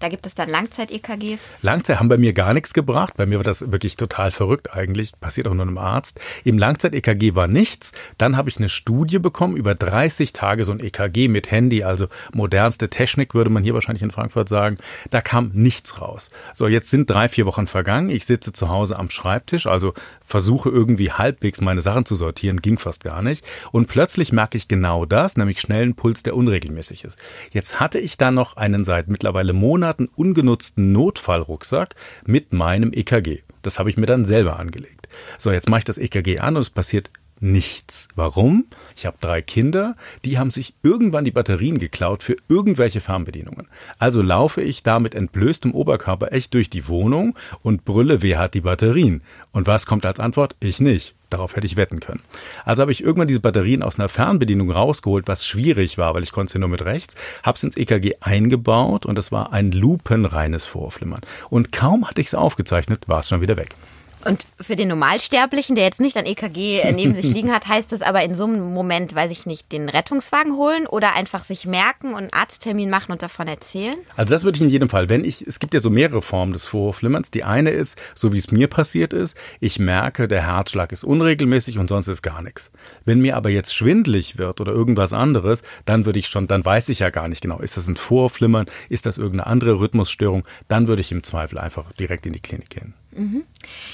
Da 0.00 0.08
gibt 0.08 0.24
es 0.24 0.34
dann 0.34 0.48
Langzeit-EKGs. 0.48 1.50
Langzeit 1.60 2.00
haben 2.00 2.08
bei 2.08 2.16
mir 2.16 2.32
gar 2.32 2.54
nichts 2.54 2.72
gebracht. 2.72 3.18
Bei 3.18 3.26
mir 3.26 3.36
war 3.36 3.44
das 3.44 3.70
wirklich 3.70 3.96
total 3.96 4.30
verrückt 4.30 4.72
eigentlich. 4.72 5.12
Passiert 5.20 5.46
auch 5.46 5.52
nur 5.52 5.66
einem 5.66 5.76
Arzt. 5.76 6.18
Im 6.42 6.56
Langzeit-EKG 6.56 7.34
war 7.34 7.48
nichts. 7.48 7.92
Dann 8.16 8.34
habe 8.38 8.48
ich 8.48 8.56
eine 8.56 8.70
Studie 8.70 9.18
bekommen 9.18 9.58
über 9.58 9.74
30 9.74 10.32
Tage 10.32 10.64
so 10.64 10.72
ein 10.72 10.80
EKG 10.80 11.28
mit 11.28 11.50
Handy, 11.50 11.84
also 11.84 12.06
modernste 12.32 12.88
Technik 12.88 13.34
würde 13.34 13.50
man 13.50 13.62
hier 13.62 13.74
wahrscheinlich 13.74 14.02
in 14.02 14.10
Frankfurt 14.10 14.48
sagen. 14.48 14.78
Da 15.10 15.20
kam 15.20 15.50
nichts 15.52 16.00
raus. 16.00 16.30
So, 16.54 16.66
jetzt 16.66 16.88
sind 16.88 17.10
drei, 17.10 17.28
vier 17.28 17.44
Wochen 17.44 17.66
vergangen. 17.66 18.08
Ich 18.08 18.24
sitze 18.24 18.54
zu 18.54 18.70
Hause 18.70 18.98
am 18.98 19.10
Schreibtisch, 19.10 19.66
also 19.66 19.92
versuche 20.24 20.70
irgendwie 20.70 21.12
halbwegs 21.12 21.60
meine 21.60 21.82
Sachen 21.82 22.06
zu 22.06 22.14
sortieren, 22.14 22.62
ging 22.62 22.78
fast 22.78 23.04
gar 23.04 23.20
nicht. 23.20 23.44
Und 23.70 23.86
plötzlich 23.86 24.32
merke 24.32 24.56
ich 24.56 24.66
genau 24.66 25.04
das, 25.04 25.36
nämlich 25.36 25.60
schnellen 25.60 25.94
Puls, 25.94 26.22
der 26.22 26.36
unregelmäßig 26.36 27.04
ist. 27.04 27.18
Jetzt 27.52 27.80
hatte 27.80 27.98
ich 27.98 28.16
da 28.16 28.30
noch 28.30 28.56
einen 28.56 28.84
seit 28.84 29.08
mittlerweile 29.08 29.52
Monaten 29.52 29.89
ungenutzten 29.98 30.92
Notfallrucksack 30.92 31.94
mit 32.26 32.52
meinem 32.52 32.92
EKG. 32.92 33.40
Das 33.62 33.78
habe 33.78 33.90
ich 33.90 33.96
mir 33.96 34.06
dann 34.06 34.24
selber 34.24 34.58
angelegt. 34.58 35.08
So, 35.38 35.50
jetzt 35.50 35.68
mache 35.68 35.80
ich 35.80 35.84
das 35.84 35.98
EKG 35.98 36.38
an 36.38 36.56
und 36.56 36.62
es 36.62 36.70
passiert 36.70 37.10
nichts. 37.40 38.08
Warum? 38.14 38.66
Ich 38.96 39.06
habe 39.06 39.16
drei 39.20 39.42
Kinder, 39.42 39.96
die 40.24 40.38
haben 40.38 40.50
sich 40.50 40.74
irgendwann 40.82 41.24
die 41.24 41.30
Batterien 41.30 41.78
geklaut 41.78 42.22
für 42.22 42.36
irgendwelche 42.48 43.00
Fernbedienungen. 43.00 43.68
Also 43.98 44.22
laufe 44.22 44.60
ich 44.62 44.82
da 44.82 45.00
mit 45.00 45.14
entblößtem 45.14 45.74
Oberkörper 45.74 46.32
echt 46.32 46.54
durch 46.54 46.70
die 46.70 46.86
Wohnung 46.86 47.36
und 47.62 47.84
brülle, 47.84 48.22
wer 48.22 48.38
hat 48.38 48.54
die 48.54 48.60
Batterien? 48.60 49.22
Und 49.52 49.66
was 49.66 49.86
kommt 49.86 50.06
als 50.06 50.20
Antwort? 50.20 50.54
Ich 50.60 50.80
nicht. 50.80 51.14
Darauf 51.30 51.56
hätte 51.56 51.66
ich 51.66 51.76
wetten 51.76 52.00
können. 52.00 52.20
Also 52.64 52.82
habe 52.82 52.92
ich 52.92 53.02
irgendwann 53.02 53.28
diese 53.28 53.40
Batterien 53.40 53.82
aus 53.82 53.98
einer 53.98 54.08
Fernbedienung 54.08 54.70
rausgeholt, 54.70 55.28
was 55.28 55.46
schwierig 55.46 55.96
war, 55.96 56.14
weil 56.14 56.24
ich 56.24 56.32
konnte 56.32 56.52
sie 56.52 56.58
nur 56.58 56.68
mit 56.68 56.84
rechts, 56.84 57.14
habe 57.42 57.56
es 57.56 57.62
ins 57.62 57.76
EKG 57.76 58.16
eingebaut 58.20 59.06
und 59.06 59.16
es 59.16 59.30
war 59.30 59.52
ein 59.52 59.70
lupenreines 59.70 60.66
Vorflimmern. 60.66 61.20
Und 61.48 61.70
kaum 61.72 62.08
hatte 62.08 62.20
ich 62.20 62.26
es 62.26 62.34
aufgezeichnet, 62.34 63.08
war 63.08 63.20
es 63.20 63.28
schon 63.28 63.40
wieder 63.40 63.56
weg. 63.56 63.76
Und 64.24 64.46
für 64.60 64.76
den 64.76 64.88
Normalsterblichen, 64.88 65.74
der 65.74 65.84
jetzt 65.84 66.00
nicht 66.00 66.16
ein 66.16 66.26
EKG 66.26 66.80
äh, 66.80 66.92
neben 66.92 67.14
sich 67.14 67.24
liegen 67.24 67.52
hat, 67.52 67.66
heißt 67.66 67.92
das 67.92 68.02
aber 68.02 68.22
in 68.22 68.34
so 68.34 68.44
einem 68.44 68.72
Moment, 68.72 69.14
weiß 69.14 69.30
ich 69.30 69.46
nicht, 69.46 69.72
den 69.72 69.88
Rettungswagen 69.88 70.56
holen 70.56 70.86
oder 70.86 71.14
einfach 71.14 71.44
sich 71.44 71.66
merken 71.66 72.10
und 72.10 72.18
einen 72.18 72.32
Arzttermin 72.32 72.90
machen 72.90 73.12
und 73.12 73.22
davon 73.22 73.48
erzählen? 73.48 73.96
Also 74.16 74.30
das 74.30 74.44
würde 74.44 74.56
ich 74.56 74.62
in 74.62 74.68
jedem 74.68 74.88
Fall. 74.88 75.08
Wenn 75.08 75.24
ich, 75.24 75.46
es 75.46 75.58
gibt 75.58 75.74
ja 75.74 75.80
so 75.80 75.90
mehrere 75.90 76.22
Formen 76.22 76.52
des 76.52 76.66
Vorflimmerns. 76.66 77.30
Die 77.30 77.44
eine 77.44 77.70
ist, 77.70 77.98
so 78.14 78.32
wie 78.32 78.38
es 78.38 78.50
mir 78.50 78.68
passiert 78.68 79.12
ist, 79.12 79.36
ich 79.58 79.78
merke, 79.78 80.28
der 80.28 80.46
Herzschlag 80.46 80.92
ist 80.92 81.04
unregelmäßig 81.04 81.78
und 81.78 81.88
sonst 81.88 82.08
ist 82.08 82.22
gar 82.22 82.42
nichts. 82.42 82.70
Wenn 83.04 83.20
mir 83.20 83.36
aber 83.36 83.50
jetzt 83.50 83.74
schwindelig 83.74 84.38
wird 84.38 84.60
oder 84.60 84.72
irgendwas 84.72 85.12
anderes, 85.12 85.62
dann 85.84 86.04
würde 86.04 86.18
ich 86.18 86.28
schon, 86.28 86.46
dann 86.46 86.64
weiß 86.64 86.88
ich 86.90 87.00
ja 87.00 87.10
gar 87.10 87.28
nicht 87.28 87.40
genau, 87.40 87.58
ist 87.58 87.76
das 87.76 87.88
ein 87.88 87.96
Vorflimmern, 87.96 88.66
ist 88.88 89.06
das 89.06 89.18
irgendeine 89.18 89.46
andere 89.46 89.80
Rhythmusstörung, 89.80 90.44
dann 90.68 90.88
würde 90.88 91.00
ich 91.00 91.12
im 91.12 91.22
Zweifel 91.22 91.58
einfach 91.58 91.92
direkt 91.92 92.26
in 92.26 92.32
die 92.32 92.40
Klinik 92.40 92.70
gehen. 92.70 92.94
Mhm. 93.12 93.44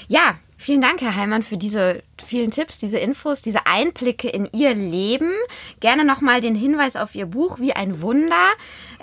Ja, 0.09 0.37
vielen 0.57 0.81
Dank, 0.81 1.01
Herr 1.01 1.15
Heimann, 1.17 1.43
für 1.43 1.57
diese 1.57 2.03
vielen 2.25 2.51
Tipps, 2.51 2.79
diese 2.79 2.99
Infos, 2.99 3.43
diese 3.43 3.67
Einblicke 3.67 4.29
in 4.29 4.49
Ihr 4.53 4.75
Leben. 4.75 5.31
Gerne 5.81 6.05
nochmal 6.05 6.41
den 6.41 6.55
Hinweis 6.55 6.97
auf 6.97 7.15
Ihr 7.15 7.27
Buch 7.27 7.59
Wie 7.59 7.73
ein 7.73 8.01
Wunder 8.01 8.35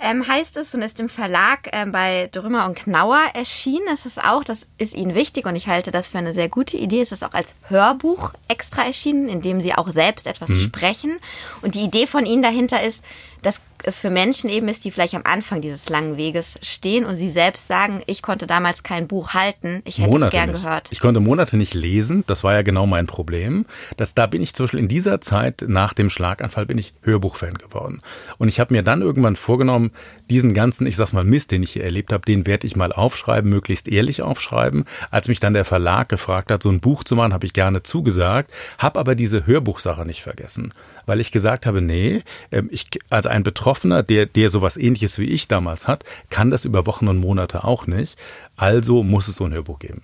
ähm, 0.00 0.26
heißt 0.26 0.56
es 0.56 0.74
und 0.74 0.82
ist 0.82 1.00
im 1.00 1.08
Verlag 1.08 1.70
ähm, 1.72 1.92
bei 1.92 2.28
Drümmer 2.32 2.66
und 2.66 2.76
Knauer 2.76 3.20
erschienen. 3.34 3.86
Es 3.92 4.06
ist 4.06 4.22
auch, 4.22 4.44
das 4.44 4.66
ist 4.78 4.94
Ihnen 4.94 5.14
wichtig 5.14 5.46
und 5.46 5.56
ich 5.56 5.68
halte 5.68 5.90
das 5.90 6.08
für 6.08 6.18
eine 6.18 6.32
sehr 6.32 6.48
gute 6.48 6.76
Idee. 6.76 7.02
Es 7.02 7.12
ist 7.12 7.24
auch 7.24 7.34
als 7.34 7.54
Hörbuch 7.68 8.32
extra 8.48 8.84
erschienen, 8.84 9.28
in 9.28 9.40
dem 9.40 9.60
Sie 9.60 9.74
auch 9.74 9.90
selbst 9.90 10.26
etwas 10.26 10.50
mhm. 10.50 10.60
sprechen. 10.60 11.18
Und 11.62 11.74
die 11.74 11.84
Idee 11.84 12.06
von 12.06 12.26
Ihnen 12.26 12.42
dahinter 12.42 12.82
ist, 12.82 13.04
dass 13.42 13.60
es 13.86 13.98
für 13.98 14.10
Menschen 14.10 14.50
eben 14.50 14.68
ist, 14.68 14.84
die 14.84 14.90
vielleicht 14.90 15.14
am 15.14 15.22
Anfang 15.24 15.60
dieses 15.60 15.88
langen 15.88 16.16
Weges 16.16 16.54
stehen 16.62 17.04
und 17.04 17.16
sie 17.16 17.30
selbst 17.30 17.68
sagen, 17.68 18.02
ich 18.06 18.22
konnte 18.22 18.46
damals 18.46 18.82
kein 18.82 19.08
Buch 19.08 19.34
halten, 19.34 19.82
ich 19.84 19.98
hätte 19.98 20.10
Monate 20.10 20.26
es 20.26 20.32
gern 20.32 20.50
nicht. 20.50 20.62
gehört. 20.62 20.88
Ich 20.90 21.00
konnte 21.00 21.20
Monate 21.20 21.56
nicht 21.56 21.74
lesen, 21.74 22.24
das 22.26 22.44
war 22.44 22.54
ja 22.54 22.62
genau 22.62 22.86
mein 22.86 23.06
Problem. 23.06 23.66
Das, 23.96 24.14
da 24.14 24.26
bin 24.26 24.42
ich 24.42 24.54
zum 24.54 24.64
Beispiel 24.64 24.80
in 24.80 24.88
dieser 24.88 25.20
Zeit 25.20 25.64
nach 25.66 25.94
dem 25.94 26.10
Schlaganfall 26.10 26.66
bin 26.66 26.78
ich 26.78 26.94
Hörbuchfan 27.02 27.54
geworden. 27.54 28.00
Und 28.38 28.48
ich 28.48 28.60
habe 28.60 28.74
mir 28.74 28.82
dann 28.82 29.02
irgendwann 29.02 29.36
vorgenommen, 29.36 29.92
diesen 30.30 30.54
ganzen, 30.54 30.86
ich 30.86 30.96
sag's 30.96 31.12
mal, 31.12 31.24
Mist, 31.24 31.50
den 31.50 31.62
ich 31.62 31.72
hier 31.72 31.84
erlebt 31.84 32.12
habe, 32.12 32.24
den 32.24 32.46
werde 32.46 32.66
ich 32.66 32.76
mal 32.76 32.92
aufschreiben, 32.92 33.50
möglichst 33.50 33.88
ehrlich 33.88 34.22
aufschreiben. 34.22 34.84
Als 35.10 35.28
mich 35.28 35.40
dann 35.40 35.54
der 35.54 35.64
Verlag 35.64 36.08
gefragt 36.08 36.50
hat, 36.50 36.62
so 36.62 36.70
ein 36.70 36.80
Buch 36.80 37.04
zu 37.04 37.16
machen, 37.16 37.32
habe 37.32 37.46
ich 37.46 37.52
gerne 37.52 37.82
zugesagt, 37.82 38.50
habe 38.78 38.98
aber 38.98 39.14
diese 39.14 39.46
Hörbuchsache 39.46 40.04
nicht 40.06 40.22
vergessen, 40.22 40.72
weil 41.06 41.20
ich 41.20 41.30
gesagt 41.30 41.66
habe, 41.66 41.82
nee, 41.82 42.22
ähm, 42.50 42.68
ich, 42.70 42.86
also 43.10 43.28
ein 43.28 43.42
Betroffener, 43.42 43.73
der, 43.82 44.26
der 44.26 44.50
sowas 44.50 44.76
ähnliches 44.76 45.18
wie 45.18 45.26
ich 45.26 45.48
damals 45.48 45.88
hat, 45.88 46.04
kann 46.30 46.50
das 46.50 46.64
über 46.64 46.86
Wochen 46.86 47.08
und 47.08 47.18
Monate 47.18 47.64
auch 47.64 47.86
nicht. 47.86 48.18
Also 48.56 49.02
muss 49.02 49.28
es 49.28 49.36
so 49.36 49.44
ein 49.44 49.52
Hörbuch 49.52 49.78
geben. 49.78 50.02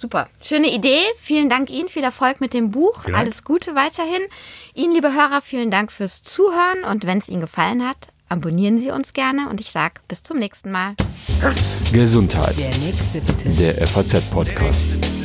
Super. 0.00 0.28
Schöne 0.42 0.72
Idee. 0.72 1.02
Vielen 1.18 1.50
Dank 1.50 1.68
Ihnen. 1.68 1.90
Viel 1.90 2.04
Erfolg 2.04 2.40
mit 2.40 2.54
dem 2.54 2.70
Buch. 2.70 3.04
Vielen 3.04 3.16
Alles 3.16 3.44
Gute 3.44 3.74
weiterhin. 3.74 4.22
Ihnen, 4.74 4.94
liebe 4.94 5.12
Hörer, 5.12 5.42
vielen 5.42 5.70
Dank 5.70 5.92
fürs 5.92 6.22
Zuhören. 6.22 6.84
Und 6.90 7.06
wenn 7.06 7.18
es 7.18 7.28
Ihnen 7.28 7.42
gefallen 7.42 7.86
hat, 7.86 8.08
abonnieren 8.30 8.78
Sie 8.78 8.90
uns 8.90 9.12
gerne. 9.12 9.50
Und 9.50 9.60
ich 9.60 9.70
sage 9.70 10.00
bis 10.08 10.22
zum 10.22 10.38
nächsten 10.38 10.70
Mal. 10.70 10.94
Gesundheit. 11.92 12.56
Der 12.56 12.74
nächste 12.78 13.20
bitte. 13.20 13.50
Der 13.50 13.86
FAZ-Podcast. 13.86 15.19